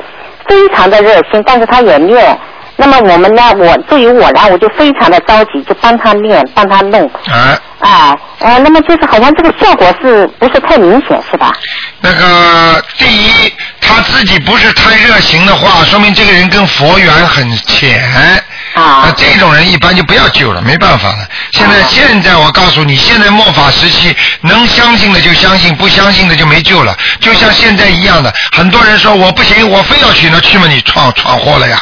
[0.45, 2.37] 非常的热心，但是他也念。
[2.77, 3.41] 那么我们呢？
[3.57, 7.09] 我对于我呢，我就非常的着急，就帮他念，帮他弄。
[7.31, 7.57] 啊。
[7.79, 11.53] 啊，呃，那么就是好像这个效果是不是太明显，是吧？
[12.01, 18.03] 那个第一，他自己不是太热情的话，说明这个人跟佛缘很浅。
[18.73, 19.03] 啊。
[19.05, 21.27] 那这种人一般就不要救了，没办法了。
[21.51, 26.95] 现在现在我告诉你，现在末法时期，能相信的就相信，不相信的就没救了。
[27.21, 31.79] 就像现在一样的，很多人说我不行，我非要去，那去嘛，你闯闯祸了呀。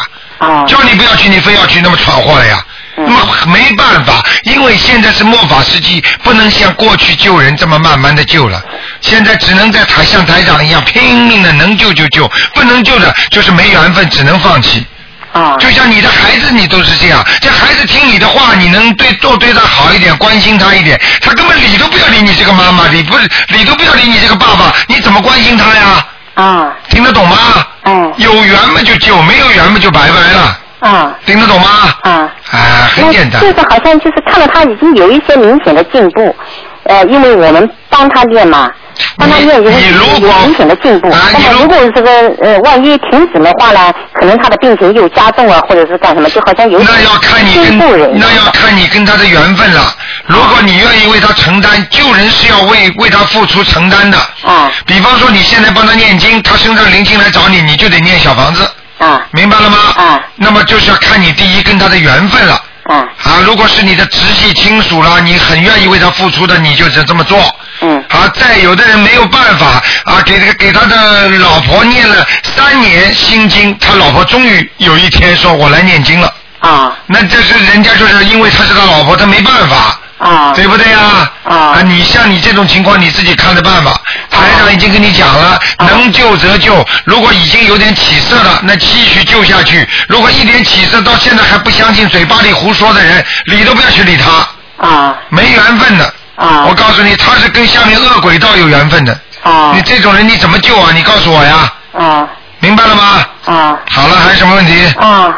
[0.67, 2.63] 叫你不要去，你非要去，那么闯祸了呀？
[2.95, 8.61] 那么没办法，因为现在是末法时期，不能像过去救人这么慢慢的救了。
[9.01, 14.85] 现在只能在台像台长一样拼命的，能救就救，不能救的就是没缘分，只能放弃。
[15.31, 15.57] 啊。
[15.57, 17.25] 就像你的孩子，你都是这样。
[17.41, 26.05] 这孩子听你的话，你能对多对他好一点，关心他一点，他根本理都不要理你这个妈妈，理不理都不要理你这个爸爸，你怎么关心他呀？
[26.35, 26.73] 啊。
[26.89, 27.37] 听得懂吗？
[27.85, 30.59] 嗯，有缘嘛就救，没有缘嘛就拜拜了。
[30.79, 31.67] 啊，听得懂吗？
[32.01, 32.11] 啊，
[32.51, 32.57] 啊，
[32.95, 33.41] 很简单。
[33.41, 36.35] 就是好像就是看到他已经有一些明显的进步，
[36.83, 38.71] 呃，因为我们帮他练嘛，
[39.17, 41.09] 帮他练就是有明显的进步。
[41.31, 47.77] 那么如果这个呃万一停止的话呢，可能他的病情又加重了，或者是干什么，就好像有那要看你跟
[48.19, 49.93] 那要看你跟他的缘分了。
[50.25, 54.17] 如果你愿意为他承担，救人是要为为他付出承担的。
[54.43, 54.71] 啊。
[54.85, 58.69] 比方说你现在帮他念经，他身上灵性来找你，你就得念小房子。
[58.99, 59.77] 啊，明白了吗？
[59.97, 62.53] 啊，那么就是要看你第一跟他的缘分了。
[62.83, 67.37] 啊，啊，如果是你的直系亲属了，你很愿意为他付出的，你就这么做。
[67.83, 68.03] 嗯。
[68.09, 76.97] 好，再有的人没有办法啊，给这个给他的老婆念了三年心经，他老婆终于有一天说：“我来念经了。”啊。
[77.07, 79.99] 那这是人家就是因为他是他老婆，他没办法。
[80.19, 81.29] 啊，对不对啊？
[81.43, 83.93] 啊，你像你这种情况，你自己看着办吧。
[84.29, 86.85] 台上已经跟你讲了，能救则救。
[87.03, 89.85] 如果已经有点起色了，那继续救下去。
[90.07, 94.87] 如果一点起色，到现在还不相信，嘴巴里胡说的人，理都不要去理他。
[94.87, 96.13] 啊，没缘分的。
[96.35, 99.19] 啊，我告诉你，他是跟下面恶鬼道有缘分的。
[99.43, 100.91] 啊，你这种人你怎么救啊？
[100.91, 101.73] 你告诉我呀。
[101.97, 102.27] 啊，
[102.59, 103.25] 明白了吗？
[103.45, 104.93] 啊，好了，还有什么问题？
[104.99, 105.35] 啊。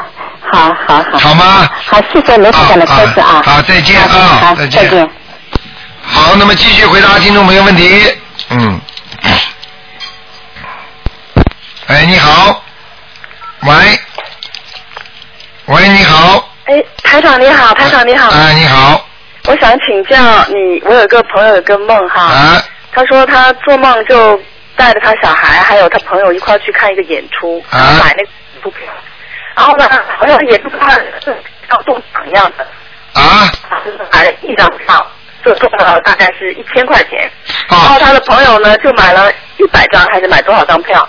[0.53, 1.17] 好好好。
[1.19, 1.67] 好吗？
[1.89, 3.41] 好，谢谢罗先生的开始啊。
[3.43, 5.09] 好，再见啊，再见。
[6.01, 8.13] 好，那么继续回答听众朋友问题。
[8.51, 8.79] 嗯。
[11.87, 12.63] 哎，你好。
[13.63, 13.99] 喂。
[15.65, 16.47] 喂，你好。
[16.65, 18.29] 哎，台长你好，台长你好。
[18.29, 19.03] 哎，你好。
[19.47, 22.21] 我想请教你，我有个朋友有个梦哈。
[22.21, 22.61] 啊。
[22.91, 24.41] 他说他做梦就
[24.75, 28.87] 带着他小孩还有他朋友一块去看一个演出，买那股票。
[29.55, 30.97] 然后呢，好像也是他
[31.69, 32.65] 要中奖一样的。
[33.13, 33.51] 啊？
[34.11, 35.05] 买了一张票，
[35.43, 37.29] 就中了大概是一千块钱。
[37.69, 41.07] 然啊后他的朋友呢，就买了一百张还是买多少张票，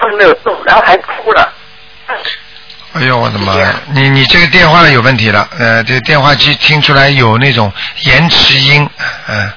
[0.00, 1.52] 都没有中，然后还哭了。
[2.92, 3.74] 哎呦我的妈呀！
[3.92, 7.72] 你你这个电话有问题了，呃，这个电话机听出来有那种
[8.02, 8.88] 延迟音，
[9.28, 9.50] 嗯、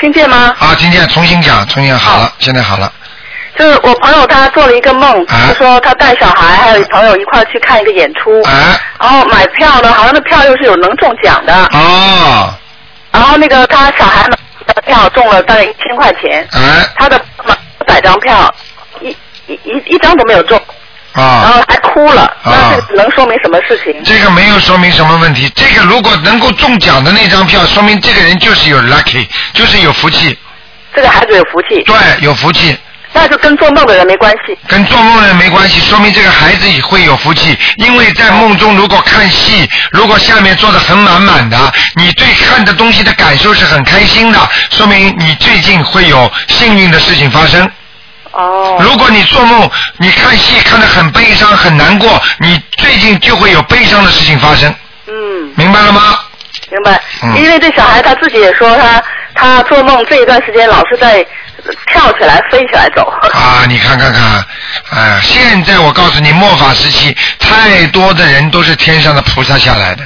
[0.00, 0.54] 听见吗？
[0.60, 2.92] 啊，听见，重新讲，重新讲好了，现在好了，
[3.58, 5.48] 就是我朋友他做了一个梦，啊。
[5.48, 12.54] 他说他带小孩还有朋友一块去看一个演出，哎，然后买票呢，好像那票又是有能中奖的，哦，
[13.10, 18.54] 然后那个他小孩买的票中了大概一千块钱，哎，他的买一百张票，
[19.00, 19.08] 一
[19.48, 20.60] 一一一张都没有中，
[21.18, 23.94] 然啊，后还哭了，那这个能说明什么事情？
[24.04, 30.38] 这个没有说明什么问题，这个如果能够中奖的那张票，说明这个人就是有 lucky，就是有福气，
[30.94, 32.76] 这个孩子有福气，对，有福气。
[33.10, 34.56] 那就跟做梦的人没关系。
[34.68, 37.56] 跟做梦的人没关系，说明这个孩子也会有福气。
[37.78, 41.56] 因为在梦中，如果看戏，如果下面坐的很满满的，
[41.96, 44.38] 你对看的东西的感受是很开心的，
[44.70, 47.68] 说明你最近会有幸运的事情发生。
[48.38, 54.72] 哦，如果你做梦，你看戏看得很悲伤、很难过，你最近就会有悲伤的事情发生，
[55.08, 56.16] 嗯，明白了吗？
[56.70, 57.00] 明白。
[57.22, 57.36] 嗯。
[57.36, 59.02] 因为这小孩他自己也说他
[59.34, 61.26] 他做梦这一段时间老是在
[61.88, 63.02] 跳起来飞起来走。
[63.32, 64.44] 啊，你看看看，
[64.90, 70.04] 哎、现在我告诉你，末法时期太多的人都是天上的菩萨下来的，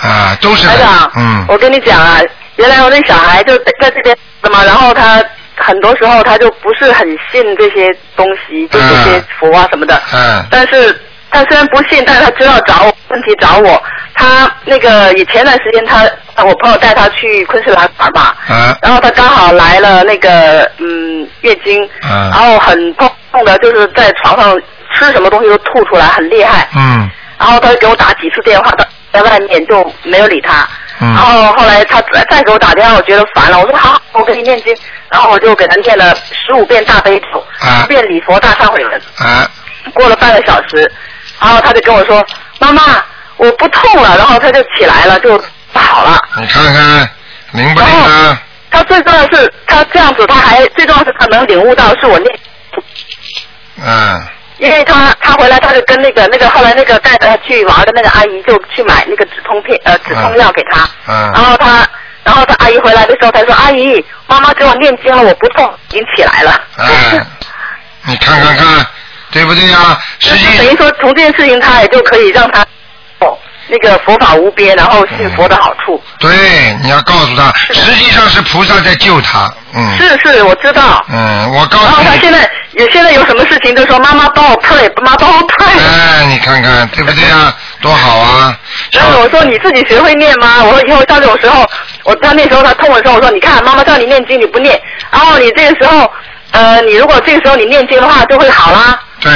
[0.00, 2.20] 啊，都是很台长，嗯，我跟你讲啊，
[2.56, 5.22] 原来我那小孩就在在这边的嘛，然后他
[5.58, 10.00] 很多时候他就不是很信这些东西，就这些佛啊什么的。
[10.12, 10.98] 嗯但是
[11.30, 13.82] 他虽然不信，但是他知道找我问题找我。
[14.14, 16.02] 他那个以前段时间他
[16.44, 24.60] 我朋友带他去昆士兰玩嘛，啊然后他刚好来了那个嗯月经，嗯然后很痛痛的，就是在床上
[24.94, 26.68] 吃什么东西都吐出来，很厉害。
[26.74, 30.68] 嗯然后他就给我打几次电话，他在外面就没有理他。
[31.00, 34.76] 嗯然后后来他再再给我打电话，我觉得烦了，我说好，我给你念经，
[35.10, 39.02] 然后我就给他念了十五遍大悲咒，啊十遍礼佛大忏悔文。
[39.18, 39.48] 啊
[39.94, 40.90] 过了半个小时，
[41.40, 42.22] 然后他就跟我说
[42.60, 42.82] ：“妈妈，
[43.36, 46.20] 我不痛了。”然后他就起来了，就好了。
[46.36, 47.08] 你看看
[47.52, 48.42] 灵不灵然啊？
[48.70, 52.38] 他最重要的是，他这样子，他还最重要是他能领悟到是我念，
[53.82, 54.27] 嗯
[54.58, 61.88] 因为他他回来他就跟那个那个后来那个带着他去玩的那个阿姨就去买那个止痛片呃止痛药给他，嗯然后他
[62.24, 67.26] 然后他阿姨回来的时候他说阿姨妈妈给我念经了我不痛已经起来了，哎，
[68.04, 68.86] 你看看看，
[69.30, 69.98] 对不对呀？
[70.18, 72.66] 实际等于说从这件事情他也就可以让他哦
[73.68, 76.02] 那个佛法无边，然后信佛的好处。
[76.18, 76.30] 对，
[76.82, 79.52] 你要告诉他，实际上是菩萨在救他。
[79.74, 81.04] 嗯是是，我知道。
[81.10, 85.78] 嗯，我告诉然后诉，他现在也现在有什么事情都说妈妈帮我 pray，妈妈帮我 pray。
[85.78, 87.54] 哎，你看看对不对啊？
[87.80, 88.58] 多好啊！
[88.92, 90.64] 然后我说你自己学会念吗？
[90.64, 91.64] 我说以后到这种时候，
[92.04, 96.10] 我他那时候他痛的时候，我说你看妈妈叫你念经你不念，然后你这个时候，
[96.52, 98.98] 呃，你如果这个时候你念经的话就会好啦。
[99.20, 99.32] 对，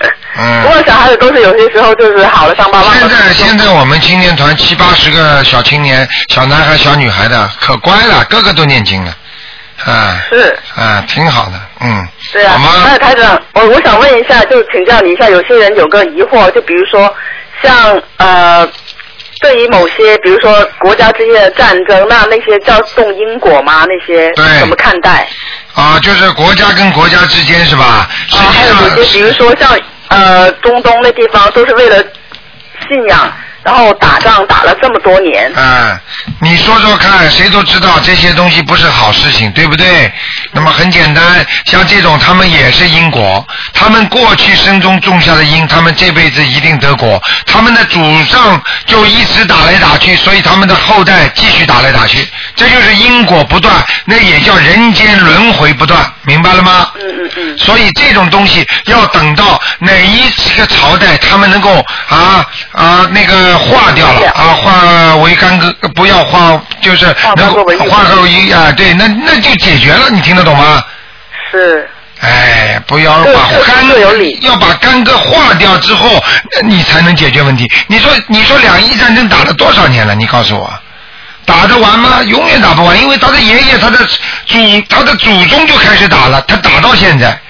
[0.40, 2.94] 嗯不过小孩子都是有些时候就是好了伤疤忘了。
[3.00, 9.12] 现在现在我们青年团七八十个小青年、小男孩、小女孩的，可乖了，个个都念经了，
[9.84, 10.56] 啊是。
[10.76, 12.70] 啊，挺好的，嗯，对啊好，吗？
[12.86, 17.12] 那台长，我我想问一下，就请教你一下，有些人有个疑惑，就比如说
[17.62, 18.68] 像呃，
[19.40, 23.84] 对于某些，比如说国家之间的战争，那那些叫动因果吗？
[23.86, 25.28] 那些怎么看待？
[25.74, 28.08] 啊，就是国家跟国家之间是吧？
[28.28, 31.96] 实啊，还有有些，比如说像呃中东那地方，都是为了
[32.88, 35.52] 信仰，然后打仗打了这么多年。
[35.54, 36.00] 啊，
[36.40, 40.12] 你说说看，谁都知道这些东西不是好事情，对不对？
[40.52, 47.20] 那么很简单，像这种他们也是因果，他们过去生中种下的因，他们这辈子一定得果。
[47.46, 56.90] 他们的祖上就一直打来打去，所以他们的后代继续打来打去，这就是因果不断，那也叫人间轮回不断，明白了吗？
[56.94, 57.17] 嗯
[57.56, 70.82] 所以这种东西要等到哪一个朝代，他们能够啊啊那个化掉了啊化为干戈，不要化就是能够化为玉啊，对，那那就解决了，你听得懂吗？
[71.50, 71.88] 是。
[72.20, 73.86] 哎，不要把干
[74.40, 76.20] 要把干戈化掉之后，
[76.64, 77.64] 你才能解决问题。
[77.86, 80.16] 你说你说两伊战争打了多少年了？
[80.16, 80.68] 你告诉我。
[81.48, 82.22] 打得完吗？
[82.24, 83.96] 永远打不完，因为他的爷爷、他的
[84.44, 87.40] 祖、他的祖宗就开始打了，他打到现在，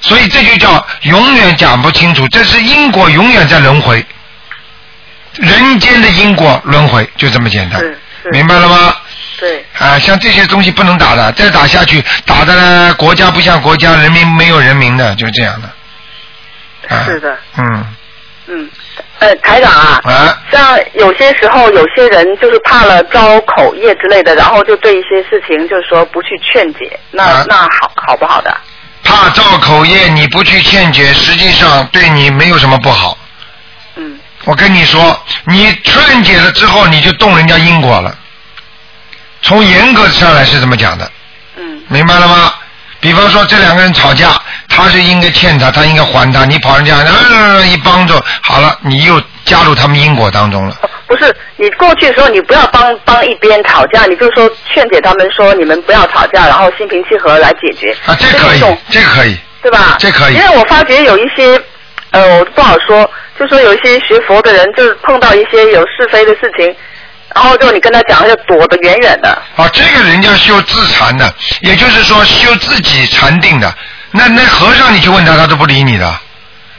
[0.00, 4.06] 所以这就叫永远讲不清楚，这是因果永远在轮回，
[5.34, 7.82] 人间的因果轮回就这么简单，
[8.30, 8.94] 明白了吗？
[9.40, 9.66] 对。
[9.78, 16.94] 啊，像这些东西不能打的，再打下去，打的呢国家不像国家，人民没有人民的，就是这样的。
[16.94, 17.36] 啊、是的。
[17.56, 17.96] 嗯。
[18.46, 18.70] 嗯，
[19.18, 28.56] 呃，台长啊，啊，像有些时候有些人就是怕了招口业之类的，然后就对一些事情就是说不去劝解，那、啊那好好不好的？
[29.04, 33.16] 怕造口业，你不去劝解，实际上对你没有什么不好。
[33.96, 38.16] 嗯我跟你说，你劝解了之后，你就动人家因果了。
[39.42, 41.10] 从严格上来是这么讲的，
[41.56, 42.54] 嗯明白了吗？
[43.00, 44.28] 比方说这两个人吵架，
[44.68, 50.76] 他是应该欠他，他应该还他，你跑人家，嗯、一帮助，好了，你又加入他们因果当中了。
[50.82, 57.90] 哦不是，你过去的时候你不要帮帮一边吵架，你就说劝解他们说你们不要吵架，然后心平气和来解决。
[58.06, 59.96] 啊，这可以，这可以，对吧？
[59.98, 61.60] 这可以因为我发觉有一些，
[62.12, 66.72] 呃，我不好说，就说有一些学佛的人，就是碰到一些有是非的事情，
[67.34, 69.30] 然后就你跟他讲，他就躲得远远的。
[69.56, 73.72] 啊，这个人家修自禅的，也就是说修自己禅定的。
[74.10, 76.12] 那那和尚你去问他，他都不理你的。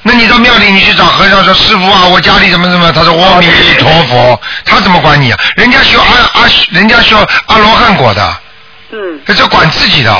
[0.03, 3.47] 那你到庙里，你去找和尚说：“师傅啊，我家里怎么怎么？”他说：“阿弥
[3.77, 5.39] 陀佛。”他怎么管你啊？
[5.55, 8.37] 人家修阿阿，人家修阿罗汉果的，
[8.91, 10.13] 嗯，这管自己的，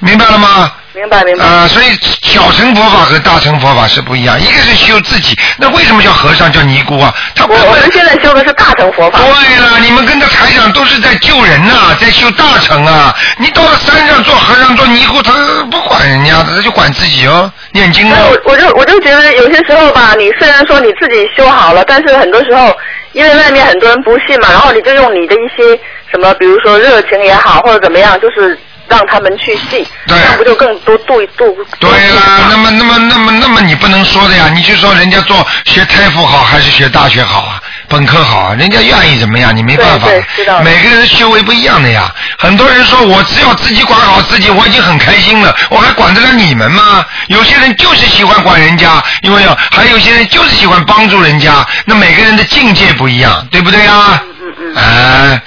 [0.00, 0.72] 明白了吗？
[0.94, 1.44] 明白明白。
[1.44, 1.86] 啊、所以
[2.22, 7.12] 小乘佛法和大乘佛法是不一样，一个是修自己，那为什么叫和尚叫尼姑啊？
[7.34, 9.18] 他不我我们现在修的是大乘佛法。
[9.18, 13.14] 对了，你们跟着台长都是在救人呐、在修大乘啊！
[13.38, 15.32] 你到了山上做和尚做尼姑，他
[15.70, 18.38] 不管人家的，他就管自己哦，念经那哦。
[18.44, 22.72] 我我就我就觉得有些时候吧，你虽然说你自己修好了，但是很多时候
[23.12, 25.78] 因为外面很多人不信嘛，然后你就用你的一些
[26.10, 28.56] 什么，比如说热情也好，或者怎么样，就是
[28.88, 40.60] 让他们去信，对那不就更多度度对啦，那么那么那么那么你不能说的呀，你就说人家做学太傅好还是学大学好啊，本科好啊，人家愿意怎么样，你没办法对对知道。
[40.60, 42.12] 每个人的修为不一样的呀。
[42.38, 47.04] 很多人说我只要自己管好自己，我已经很开心了，我还管得了你们吗？
[47.28, 54.20] 有些人就是喜欢管人家，因为有还有些人就是喜欢帮助人家，那每个人的境界不一样，对不对呀？
[54.40, 54.76] 嗯嗯嗯。
[54.76, 55.42] 啊，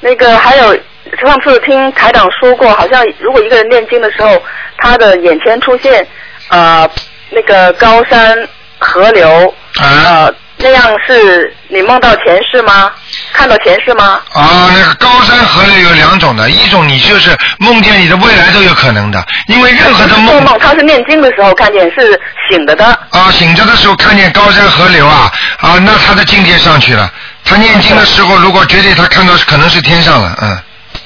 [0.00, 0.78] 那个还有
[1.18, 4.42] 上次听台长说过，好像如果一个人念经的时候，
[4.78, 6.06] 他的眼前出现
[6.48, 6.88] 呃
[7.30, 8.36] 那个高山
[8.78, 12.92] 河流，啊呃那样是你梦到前世吗？
[13.32, 14.20] 看到前世吗？
[14.34, 22.84] 啊，那个高山河流有两种的，一种你就是梦见你的未来都有可能的，因为任何的梦梦，他是念经的时候看见是醒着的。
[23.10, 27.10] 啊，醒着的时候看见高山河流啊啊，那他的境界上去了。
[27.42, 30.58] 他念经的时候，如果觉得他看到可能是天上了，嗯，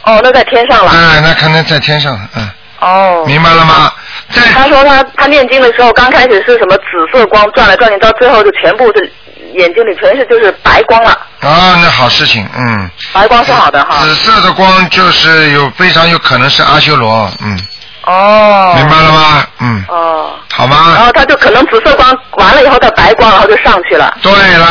[0.06, 0.90] 哦，那在天上了。
[0.92, 2.48] 哎，那可能在天上，嗯，
[2.80, 3.24] 哦。
[3.26, 3.92] 明白了吗？
[4.32, 9.12] 在他说他他念经的时候，刚开始是什么紫色光转来转去，到最后就全部是
[9.54, 11.10] 眼睛里全是就是白光了。
[11.40, 12.90] 啊，那好事情，嗯。
[13.12, 13.98] 白光是好的哈。
[14.02, 17.58] 紫色的光就是有非常有可能是阿修罗，嗯，
[18.06, 18.72] 哦。
[18.76, 19.46] 明白了吗？
[19.60, 20.30] 嗯，哦。
[20.52, 20.92] 好吗？
[20.96, 24.16] 然后他就可能紫色光完了以后他白光，然后就上去了。
[24.22, 24.66] 对了，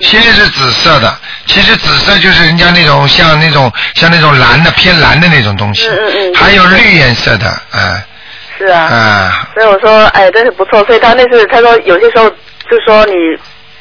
[0.00, 6.34] 先是紫色的，其实紫色就是人家那种像那种像那种蓝的偏蓝的那种东西，嗯嗯嗯。
[6.34, 8.04] 还有绿颜色的，哎、
[8.58, 8.80] 是啊。
[8.82, 10.84] 啊，所以我说，哎，真是不错。
[10.84, 13.12] 所以他那次他说有些时候就说你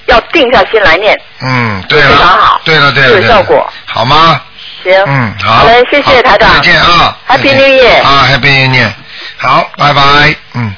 [0.06, 3.34] 要定下心来念，嗯，对非常了好，对了对了，是有对了。
[3.36, 3.74] 效果。
[3.86, 4.42] 好吗？
[4.84, 4.94] 行。
[5.08, 5.54] 嗯，好。
[5.56, 6.54] 好嘞谢谢好台长。
[6.56, 7.18] 再见啊。
[7.28, 7.58] Happy 再见。
[7.58, 8.90] New Year 啊，Happy New Year，
[9.38, 10.76] 好，拜拜，嗯。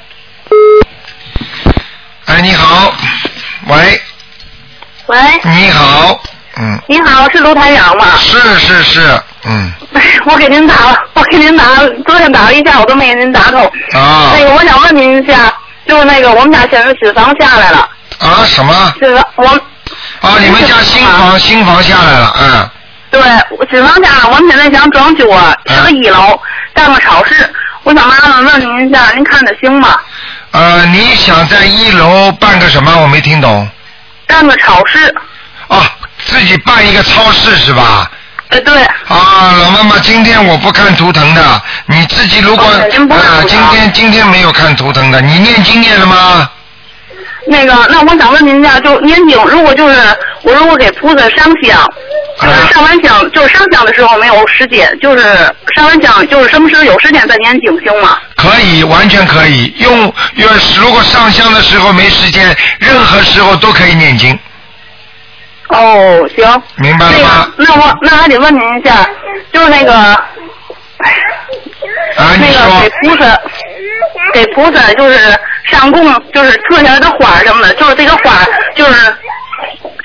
[2.26, 2.92] 哎，你好，
[3.68, 4.00] 喂，
[5.08, 6.20] 喂，你好，
[6.58, 8.04] 嗯，你好，是卢台长吗？
[8.18, 9.00] 是是是，
[9.44, 13.64] 嗯，哎， 我给您打了，我给您打了，昨天打了一下，我都没给您打通。
[13.94, 15.50] 啊那个，我想问您一下，
[15.86, 17.88] 就是那个我们家现在新房下来了，
[18.18, 18.92] 啊什么？
[19.00, 19.46] 这个我
[20.20, 22.70] 啊，你们家新房新房下来了，嗯。
[23.10, 23.22] 对
[23.70, 26.38] 新房下来，我们现在想装修啊，是个一楼，
[26.74, 27.34] 干个超市。
[27.84, 29.96] 我想麻烦问您一下，您看着行吗？
[30.50, 32.94] 呃，你想在一楼办个什么？
[33.00, 33.66] 我没听懂。
[34.28, 35.12] 干个超市。
[35.66, 35.82] 哦，
[36.24, 38.08] 自己办一个超市是吧？
[38.50, 38.82] 哎，对。
[39.08, 46.50] 啊，老妈妈，今天我不看图腾的，你自己如果哦您不看啊，图腾今天今天没有看图腾的，你念经念了吗？
[47.46, 49.96] 那个，那我想问您一下，就念经，如果就是
[50.42, 51.86] 我如果给菩萨上香，
[52.40, 55.24] 就是上完香，就是上香的时候没有时间，就是
[55.74, 58.16] 上完香，就是什么时候有时间再念经，行吗？
[58.36, 59.74] 可以，完全可以。
[59.78, 59.92] 用
[60.36, 60.48] 用，
[60.80, 64.38] 如果上香的时候没时间，任何时候都可以念经，
[65.68, 66.62] 哦，行。
[66.76, 69.08] 明白了那吗个？，那我那还得问您一下，
[69.52, 69.92] 就是那个
[72.38, 73.40] 那个给菩萨，
[74.32, 75.18] 给菩萨就是
[75.64, 79.16] 上供，就是撤下来的花什么的，就是这个花就是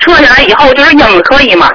[0.00, 1.70] 撤下来以后就是扔了，可以吗？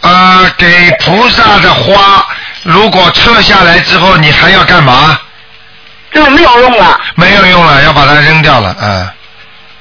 [0.00, 2.26] 呃，给菩萨的花，
[2.62, 5.18] 如果撤下来之后，你还要干嘛？
[6.12, 6.98] 就是没有用了。
[7.16, 9.08] 没有用了，要把它扔掉了，嗯。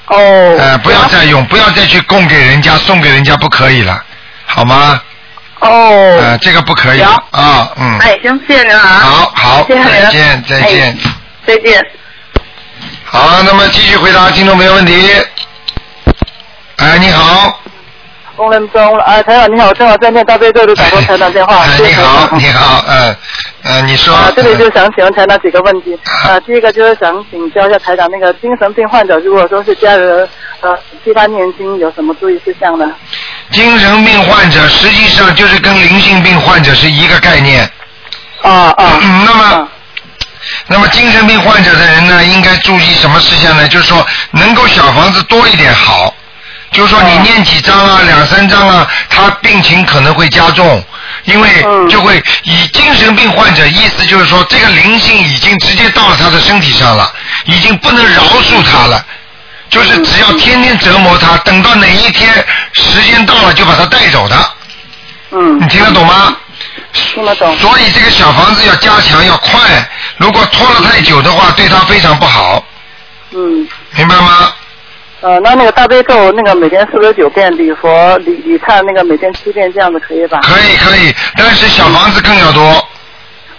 [0.08, 0.58] 哦。
[0.60, 4.04] 呃，不要再用，不要再去供给人家、送给人家，不可以了，
[4.46, 5.02] 好吗？
[5.60, 6.18] 哦。
[6.20, 8.00] 呃，这个不可以啊，嗯。
[8.00, 8.82] 哎，行，谢谢您啊。
[9.02, 9.86] 好好，谢谢您。
[9.86, 10.92] 再见，再见。
[10.92, 11.14] 哎
[11.48, 11.86] 再见。
[13.06, 15.10] 好，那么继续回答听众朋友问题。
[16.76, 17.62] 哎，你好，
[18.38, 21.58] 工人中，哎，台长你好，正好在念大悲咒就打通台长电话。
[21.58, 23.16] 哎，你好， 你好，嗯，
[23.64, 24.14] 呃，你说。
[24.14, 26.00] 啊，这里就想请问台长几个问题。
[26.24, 30.30] 啊，第一个就是想请教一下台长，那个精神病患者，如果说是家人
[30.62, 32.94] 呃替他念经，有什么注意事项呢？
[33.52, 37.68] 精神病患者实际上就是跟灵性病患者是一个概念。
[38.44, 39.00] 啊啊。
[39.02, 39.68] 嗯，那么。
[40.68, 43.68] 那么精神病患者的人呢，应该注意什么事项呢？
[43.68, 46.14] 就是说，能够小房子多一点好。
[46.72, 50.84] 就是说，你念几张啊，两三张啊，他病情可能会加重，
[51.24, 51.50] 因为
[51.90, 57.12] 就会以精神病患者意思就是说，这个灵性已经直接到了他的身体上了，
[57.46, 59.04] 已经不能饶恕他了。
[59.70, 62.34] 就是只要天天折磨他，等到哪一天
[62.74, 64.52] 时间到了，就把他带走的。
[65.32, 65.60] 嗯。
[65.62, 66.38] 你听得懂吗？
[66.94, 67.58] 听得懂。
[67.58, 69.60] 所以这个小房子要加强，要快。
[70.18, 72.64] 如果拖了太久的话，对他非常不好。
[73.32, 73.68] 嗯。
[73.92, 74.54] 明白吗？
[75.20, 80.40] 呃，那那个大悲咒，那个每天四十九遍，礼佛礼礼忏那个每天七遍，这样子可以吧？
[80.44, 82.88] 可以可以，但是小房子更要多。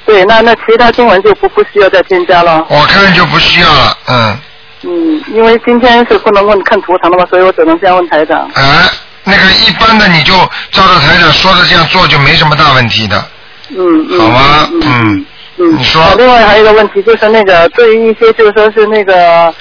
[0.06, 2.64] 对，那那其他经文就不不需要再添加了。
[2.70, 4.38] 我看就不需要了，嗯。
[4.84, 8.48] 嗯，因为今天是不能问看图腾的嘛，所以我只能这样问台长。
[8.54, 8.88] 哎，
[9.24, 10.32] 那个一般的你就
[10.70, 13.22] 照着台长说的这样做，就没什么大问题的。
[13.76, 14.20] 嗯嗯。
[14.20, 14.68] 好吗？
[14.70, 15.26] 嗯。
[15.56, 15.76] 嗯。
[15.76, 16.00] 你说。
[16.16, 19.52] 另外还有一个问题，就是那个对于一些就是说是那个。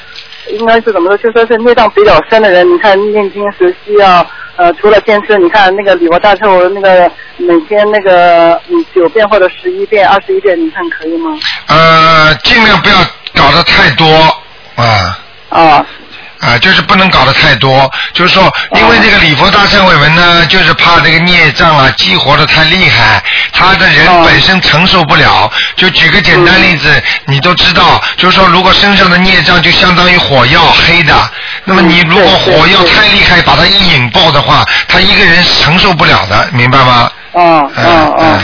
[0.51, 1.17] 应该是怎么说？
[1.17, 4.25] 就说是孽障比较深的人，你看念经时需要
[4.55, 11.37] 呃，除了坚持，你看那个礼佛大寿那个每天那个嗯九遍或者十一遍、二十一遍，你看可以吗？
[11.67, 12.95] 呃，尽量不要
[13.35, 14.05] 搞得太多
[14.75, 15.19] 啊。
[15.49, 15.85] 啊。
[16.47, 23.21] 啊，就是不能搞得太多，就是说，因为这个礼佛大忏悔文呢，就是怕这个孽障啊激活的太厉害，
[23.51, 25.51] 他的人本身承受不了。
[25.75, 31.13] 就举个简单例子，你都知道，就是说，如果身上的孽障就相当于火药黑的，
[31.65, 37.11] 那么你如果火药太厉害，把它一引爆的话，他一个人承受不了的，明白吗？
[37.33, 38.39] 嗯嗯嗯。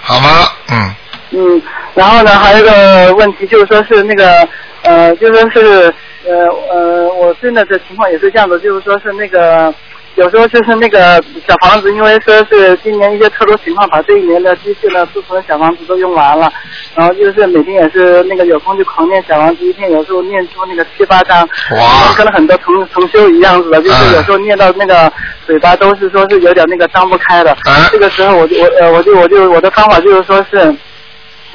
[0.00, 0.48] 好吗？
[0.68, 0.94] 嗯。
[1.32, 1.62] 嗯，
[1.94, 4.48] 然后呢，还有一个问题就是说是那个
[4.84, 5.94] 呃，就说是。
[6.26, 9.74] 呃呃，我现在的情况也是这样的，就是说是那个，
[10.14, 16.52] 有时候就是那个小房子，因为说是今年一些特殊情况，把这一年的积蓄呢，储存小房子都用完了，
[16.94, 21.40] 然后就是每天也是那个有空就狂念小房子，一天有时候念出那个七八张，
[21.72, 25.12] 哇，跟了很多重重修一样子的，就是有时候念到那个
[25.44, 27.56] 嘴巴都是说是有点那个张不开的，
[27.90, 30.74] 这个时候我就我呃我就我就我的方法就是说是。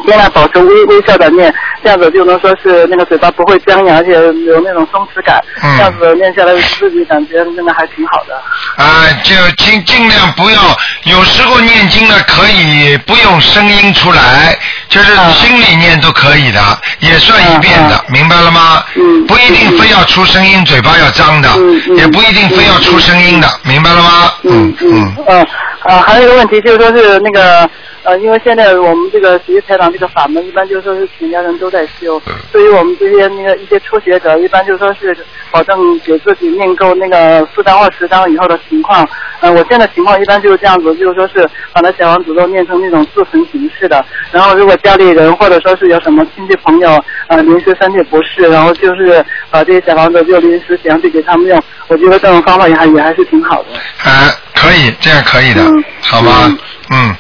[0.06, 4.12] 尽量保持微微笑的念，这样子就能说是那个嘴巴不会僵硬，而且
[4.46, 5.44] 有那种松弛感。
[5.64, 5.78] 嗯。
[5.78, 8.36] 这样子念下来，自己感觉真的还挺好的。
[8.84, 10.58] 啊，就尽尽量不要，
[11.06, 16.60] 有时候念经呢可以不用声音出来，就是心里念都可以的，
[17.00, 18.84] 也算一遍的，明白了吗？
[18.96, 19.26] 嗯。
[19.26, 21.50] 不一定非要出声音，嘴巴要张的，
[21.98, 24.32] 也不一定非要出声音的，明白了吗？
[24.44, 25.16] 嗯嗯。
[25.28, 25.48] 嗯
[25.84, 27.70] 啊，还有一个问题就是说是那个。
[28.04, 32.22] 呃，因为现在我们这个学习台长这个法门，一般就是说是全家人都在修。
[32.52, 35.16] 对于我们这些那个一些初学者，一般就说是
[35.52, 39.08] 保证给自己念够那个四张或十张以后的情况。
[39.40, 44.04] 呃，我现在情况一般就是这样子，就是说是把那小王子都念成那种自成形式的。
[44.32, 46.90] 然后如果家里人或者说是有什么亲戚朋友
[47.28, 51.64] 呃临时身体不适，然后就是把这些小房子就临时想去给他们用。
[51.88, 54.10] 我觉得这种方法也还也还是挺好的。
[54.10, 55.62] 啊，可以，这样可以的，
[56.02, 56.32] 好吗？
[56.46, 56.58] 嗯。
[56.90, 57.16] 嗯，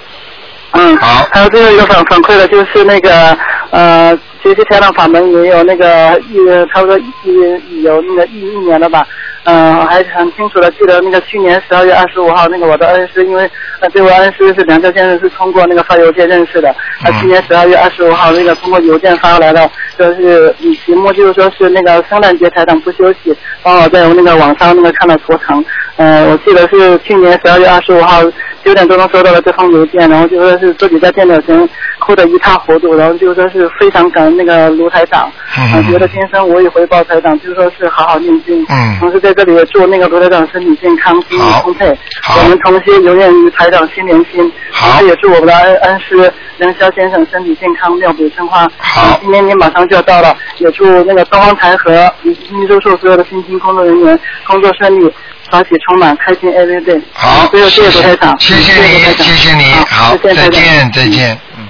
[0.71, 1.27] 好。
[1.31, 3.37] 还有最后一个反反馈的，就是那个
[3.71, 6.37] 呃，学习天堂法门也有那个一
[6.73, 9.05] 差不多一有那个一一年了吧。
[9.49, 13.49] 嗯，还很清楚的记得那个去年十二月二十五号，那个我的恩师，因为
[13.79, 16.75] 呃这位恩师是梁教先生，是通过那个发邮件认识的。
[16.99, 25.63] 他去年十二月二十五号，那个通过邮件发过来的，就是题目就是说是那个圣诞节台长不休息，帮我在那个网上那个看到图腾。
[25.95, 28.21] 嗯，我记得是去年十二月二十五号
[28.67, 31.57] 九点多钟收到了这封邮件，然后就说是自己在电脑前
[31.99, 41.97] 哭得一塌糊涂，然后就说是非常感恩那个卢台长，嗯，觉得今生我以回报台长，就说是好好念经，嗯，同时在这里也祝那个卢台长身体健康，精力充沛，
[42.43, 55.09] 我们同心永远与台长心连心，好，也祝我们的恩恩师梁霄先生身体健康，妙笔生花，好，今年你马上就要到了，也祝那个东方台和宇宙树所有的新兴工作人员工作顺利。
[55.49, 57.01] 欢喜充满，开心 every day。
[57.13, 61.65] 好，谢谢卢台长，谢谢你，谢谢你，好，再见，再见，嗯。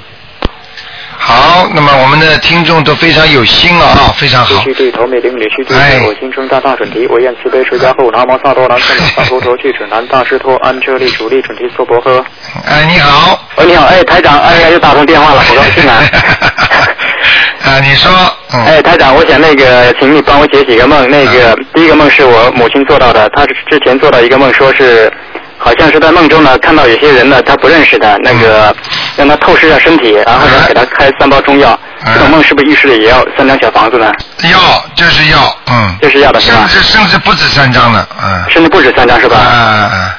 [1.19, 4.55] 好，那么我们的听众都非常有心啊，非常好。
[4.55, 8.81] 继续对头美玲女婿对我心生大大准提，我愿慈悲持家后，南无萨多南无
[9.15, 12.23] 萨陀陀去指南大师托安车利主力准提娑婆诃。
[12.65, 13.47] 哎，你好。
[13.57, 16.03] 喂，你好，哎，台长，哎呀，又打通电话了，好高兴啊。
[17.65, 18.09] 啊，你说。
[18.49, 21.09] 哎，台长，我想那个，请你帮我解几个梦。
[21.09, 25.11] 那个第一个梦是我母亲做到的，她之前做到一个梦，说是。
[25.59, 28.73] 好像是在梦中呢，看到有些人呢，她不认识的，那个
[29.15, 31.77] 让她透视一下身体，然后呢给她开三包中药。
[32.13, 34.13] 这种梦是不是预示的也要三张小房子呢？
[34.43, 34.59] 要，
[34.93, 35.97] 就是要，嗯。
[35.99, 36.67] 就是要的是吧？
[36.69, 38.43] 甚至甚至不止三张了，嗯。
[38.51, 39.35] 甚至不止三张是吧？
[39.51, 40.09] 嗯嗯。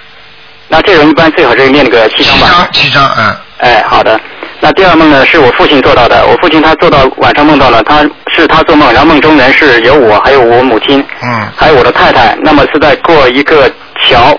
[0.66, 2.68] 那这种一般最好是念那个七张吧。
[2.72, 3.37] 七张，七张，嗯。
[3.59, 4.20] 哎，好的。
[4.61, 6.26] 那第二梦呢，是我父亲做到的。
[6.26, 8.00] 我父亲他做到晚上梦到了，他
[8.34, 12.36] 是他做梦，然后梦中人是有我，还有我母亲，嗯，还有我的太太。
[12.42, 13.70] 那么是在过一个
[14.02, 14.38] 桥。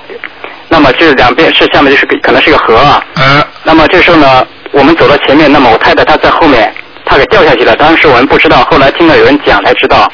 [0.67, 3.01] 那么这两边是下面就是可能是个河啊。
[3.15, 3.43] 嗯。
[3.63, 6.71] 那么这时候呢，我们走到前面，那么我太太她在后面，
[7.05, 7.75] 她给掉下去了。
[7.75, 10.11] 当时我们不知道，后来听到有人讲才知道。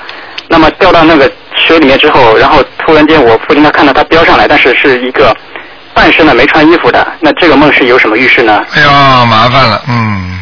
[0.47, 5.35] 那么掉到那个水里面之后，然后突然间我父亲他看到他飙上来，但是是一个
[5.95, 7.07] 半身的没穿衣服的。
[7.21, 8.61] 那这个梦是有什么预示呢？
[8.75, 10.39] 哎呀，麻烦了，嗯。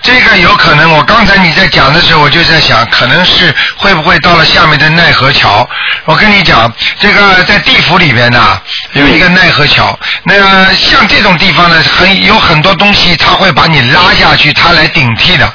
[0.00, 5.68] 这个有可能，我刚才你在讲的时候，我就在想，可能是会不会到了下面的奈何桥？
[6.04, 8.60] 我跟你讲，这个在地府里边呢，
[8.92, 9.98] 有一个奈何桥。
[10.22, 15.52] 那个像这种地方呢，很有很多东西，他会把你拉下去，他来顶替的。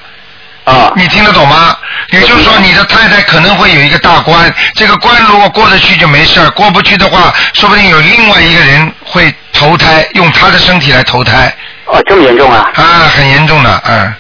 [0.66, 0.92] 啊。
[0.96, 1.76] 你听得懂吗？
[2.10, 11.54] 也就是说，你的太太可能会有一个大关，这个关如果过得去就没事儿，过不去的话，说不定有另外一个人会投胎，用他的身体来投胎。
[11.86, 12.70] 哦，这么严重啊？
[12.76, 12.84] 啊，
[13.16, 14.14] 很严重的，嗯。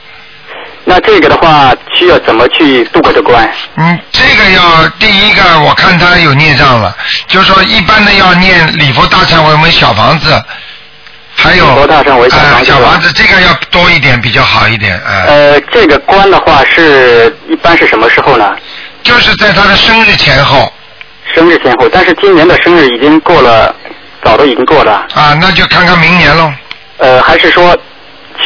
[0.85, 3.49] 那这个的话，需要怎么去度过这关？
[3.77, 6.93] 嗯，这个要第一个，我看他有孽障了，
[7.27, 10.43] 就是说一般的要念礼佛大忏悔文小房子，
[11.43, 15.25] 还有礼佛大忏悔小房子，小房子这个要多一点比较好一点，哎。
[15.27, 18.55] 呃，这个关的话是一般是什么时候呢？
[19.03, 20.71] 就是在他的生日前后。
[21.35, 23.75] 生日前后，但是今年的生日已经过了，
[24.23, 25.05] 早都已经过了。
[25.13, 26.51] 啊，那就看看明年喽。
[26.97, 27.77] 呃，还是说？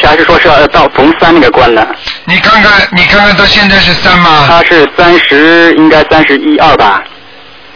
[0.02, 1.84] 还是说是要到逢三那个关呢？
[2.24, 4.46] 你看看，你看看，他现在是三吗？
[4.48, 7.02] 他是三十，应该三十一二吧。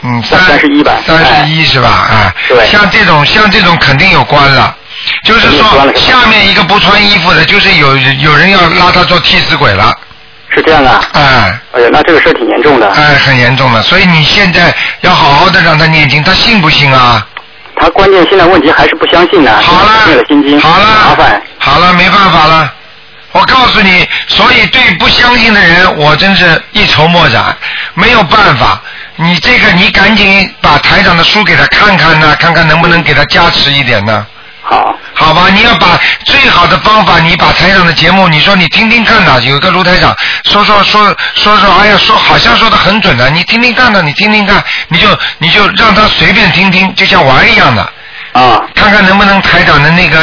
[0.02, 0.98] 嗯，三十一吧。
[1.06, 1.88] 三十一是吧？
[1.88, 2.34] 啊。
[2.48, 2.66] 对。
[2.66, 4.76] 像这种，像这种肯定有关了。
[5.24, 9.96] 就是说，下面一个不穿衣服的，就是有有人要拉他做替死鬼了。
[10.54, 11.02] 是这样啊。
[11.12, 11.58] 哎。
[11.72, 12.88] 哎呀，那这个事挺严重的。
[12.90, 17.26] 哎，很严重的，所以你现在要好好的让他念经，他信不信啊？
[17.74, 19.50] 他关键现在问题还是不相信呢。
[19.62, 19.88] 好了，
[20.60, 21.42] 好了，麻烦。
[21.58, 22.72] 好了，没办法了。
[23.32, 27.56] 我告诉你，所以对不相信的人，我真是一筹莫展，
[27.94, 28.78] 没有办法。
[29.16, 34.26] 你这个，你赶紧把台长的书给他看看呢，看看能不能给他加持一点呢。
[34.72, 34.94] 好。
[35.14, 39.38] 好吧，你要把最好的方法，你把台长的节目，你说你听听看呐。
[39.42, 40.14] 有个卢台长
[40.44, 45.06] 说说说说说，哎呀，说好像说的很准的，你听听看呢，你听听看，你就
[45.38, 47.82] 你就让他随便听听，就像玩一样的。
[48.32, 48.60] 啊。
[48.74, 50.18] 看看能不能台长的那个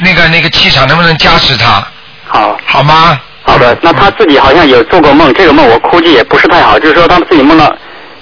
[0.00, 1.86] 那个那个气场能不能加持他。
[2.26, 2.56] 好。
[2.66, 3.18] 好吗？
[3.44, 7.72] 好的，那他自己好像有做过梦，这个梦我估计也不是太好，就是说他们自己梦到，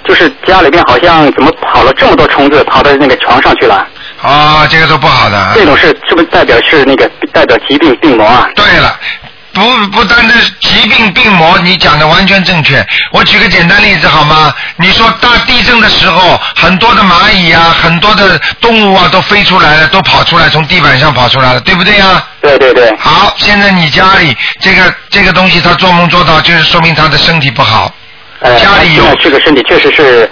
[0.07, 3.87] 就是家里边好像怎么跑了这么多虫子，跑到那个床上去了。
[4.21, 5.53] 啊，这个都不好的。
[5.55, 8.47] 这种是是不是代表是那个代表疾病病魔啊？
[8.55, 8.95] 对了，
[9.51, 12.85] 不不单单是疾病病魔，你讲的完全正确。
[13.11, 14.53] 我举个简单例子好吗？
[14.77, 22.23] 你说大地震的时候，很多的蚂蚁啊，很多的动物啊都飞出来了，都跑出来，从地板上跑出来了，对不对呀？
[22.41, 22.95] 对对对。
[22.97, 27.91] 好，现在你家里这个这个东西，他做梦做到，就是说明他的身体不好。
[28.41, 30.29] 呃，家里有这个身体确实是。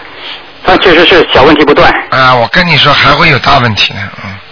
[0.69, 1.91] 那确实是小问题不断。
[2.11, 3.99] 啊，我跟你说还会有大问题呢，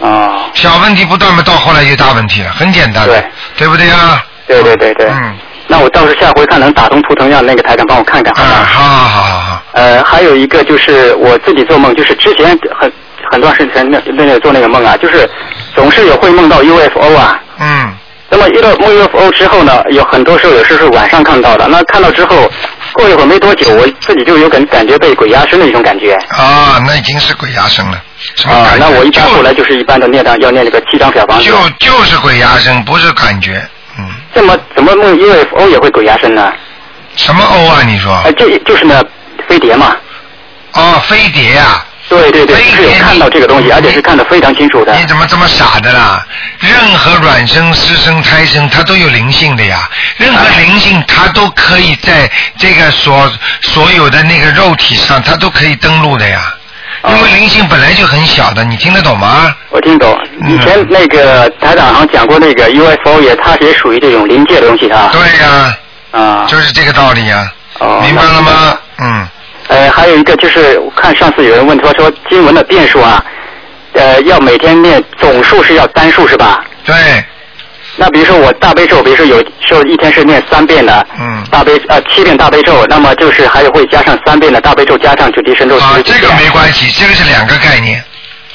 [0.01, 0.11] 嗯。
[0.11, 0.49] 啊。
[0.55, 3.05] 小问题不断嘛，到后来就大问题了，很简单。
[3.05, 3.23] 对。
[3.55, 4.25] 对不对啊？
[4.47, 5.07] 对对对对。
[5.11, 5.37] 嗯。
[5.67, 8.33] 那我到时候下回看能打通图腾，让那个台长帮我看看。
[8.33, 9.61] 啊，好好好好好。
[9.73, 12.91] 呃，还有一个就是我自己做梦，就是之前很
[13.31, 15.29] 很多时间那那个做那个梦啊，就是
[15.75, 17.39] 总是有会梦到 UFO 啊。
[17.59, 17.93] 嗯。
[18.29, 22.49] 那么遇到梦 UFO 之后呢，有很多时候有时是晚上看到的，那看到之后。
[22.93, 26.13] 过一会儿没多久，我自己就有感感觉被鬼压身的一种感觉。
[26.29, 28.01] 啊，那已经是鬼压身了。
[28.45, 31.45] 啊，那我一般后来就是一般的念章，要念这个七张小房子。
[31.45, 33.61] 就就是鬼压身，不是感觉。
[33.97, 34.09] 嗯。
[34.33, 36.51] 怎么怎么梦 UFO 也会鬼压身呢？
[37.15, 37.83] 什么 O 啊？
[37.83, 38.13] 你说？
[38.25, 39.03] 哎，就就是那
[39.47, 39.95] 飞碟嘛。
[40.73, 41.83] 哦，飞碟呀。
[42.09, 44.93] 对对对，是有看到这个东西，而且是看得非常清楚的。
[44.95, 46.25] 你怎么这么傻的啦？
[46.59, 49.89] 任何卵生、湿生、胎生，它都有灵性的呀。
[50.17, 53.29] 任何灵性，它都可以在这个所
[53.61, 56.53] 所有的那个肉体上，它都可以登录的呀。
[57.09, 59.53] 因为灵性本来就很小的，你听得懂吗？
[59.69, 60.17] 我听懂。
[60.47, 65.09] 以前那个台长好像讲过，那个 UFO 也，它也属于这种临界的东西啊。
[65.11, 65.77] 对呀。
[66.11, 66.45] 啊。
[66.47, 67.99] 就是这个道理呀、哦。
[68.01, 68.77] 明白了吗？
[68.99, 69.27] 嗯。
[69.77, 73.23] 呃，还有一个就是，我看上次有人问他说经文的遍数啊，
[73.93, 76.63] 呃，要每天念总数是要单数是吧？
[76.83, 76.95] 对。
[77.99, 85.77] 那比如说我大悲咒，比如说有时候一天是念三遍的，嗯，大悲呃七遍大悲咒，那么就是还有会加上三遍的大悲咒，加上准提神咒。
[85.77, 88.03] 啊，这个没关系，这个是两个概念。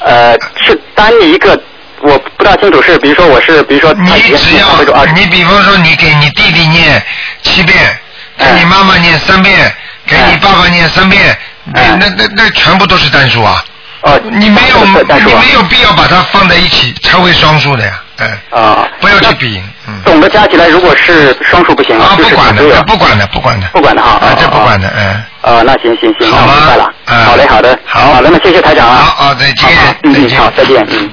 [0.01, 0.33] 呃，
[0.64, 1.61] 是单一个，
[2.03, 7.01] 我不大清楚是，比如说我是，比如说你只要你比方说你给你弟弟念
[7.43, 7.77] 七遍，
[8.39, 9.73] 给你妈妈念三遍，
[10.07, 13.65] 给你爸爸念三遍，那那那那全部都是单数啊。
[14.03, 19.95] 哦，你没有你没有必要把它放在一起成为双数的呀，哎，啊，不要去比，嗯。
[20.05, 23.67] 总的加起来如果是双数不行啊，就是不管的，不管的，不管的。
[23.69, 25.23] 不管的哈，啊，这不管的，嗯。
[25.43, 26.93] 啊，那行行行，好吗那我明白了。
[27.07, 28.97] 嗯好嘞，好的，好好的，那谢谢台长啊。
[28.97, 29.69] 好，好，再见，
[30.03, 30.41] 嗯嗯，再见。
[30.41, 31.11] 好，再见，嗯。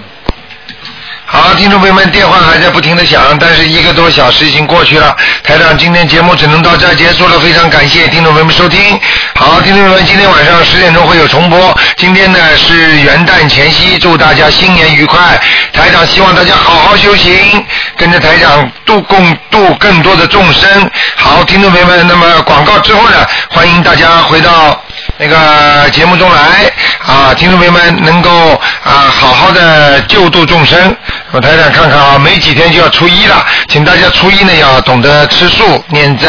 [1.31, 5.15] 好，听众朋友们，电话还在不停的响，但是一个多小时已经过去了。
[5.43, 8.99] 台长，今天节目只能到这儿结束了，非常感谢听众朋友们收听。
[9.35, 11.79] 好，听众朋友们，今天晚上十点钟会有重播。
[11.97, 15.39] 今天呢是元旦前夕，祝大家新年愉快。
[15.71, 17.63] 台长希望大家好好修行，
[17.95, 20.67] 跟着台长度共度更多的众生。
[21.15, 24.83] 好，听众朋友们，那么广告之后呢，欢迎大家回到
[25.17, 26.71] 那个节目中来
[27.05, 28.53] 啊，听众朋友们能够
[28.83, 30.95] 啊好好的救度众生。
[31.31, 36.27] 我台长看看啊，没几天就要初一了，请大家初一呢要懂得吃素、念斋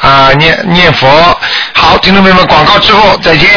[0.00, 1.08] 啊、念念佛。
[1.74, 3.48] 好，听众朋友们，广告之后再见。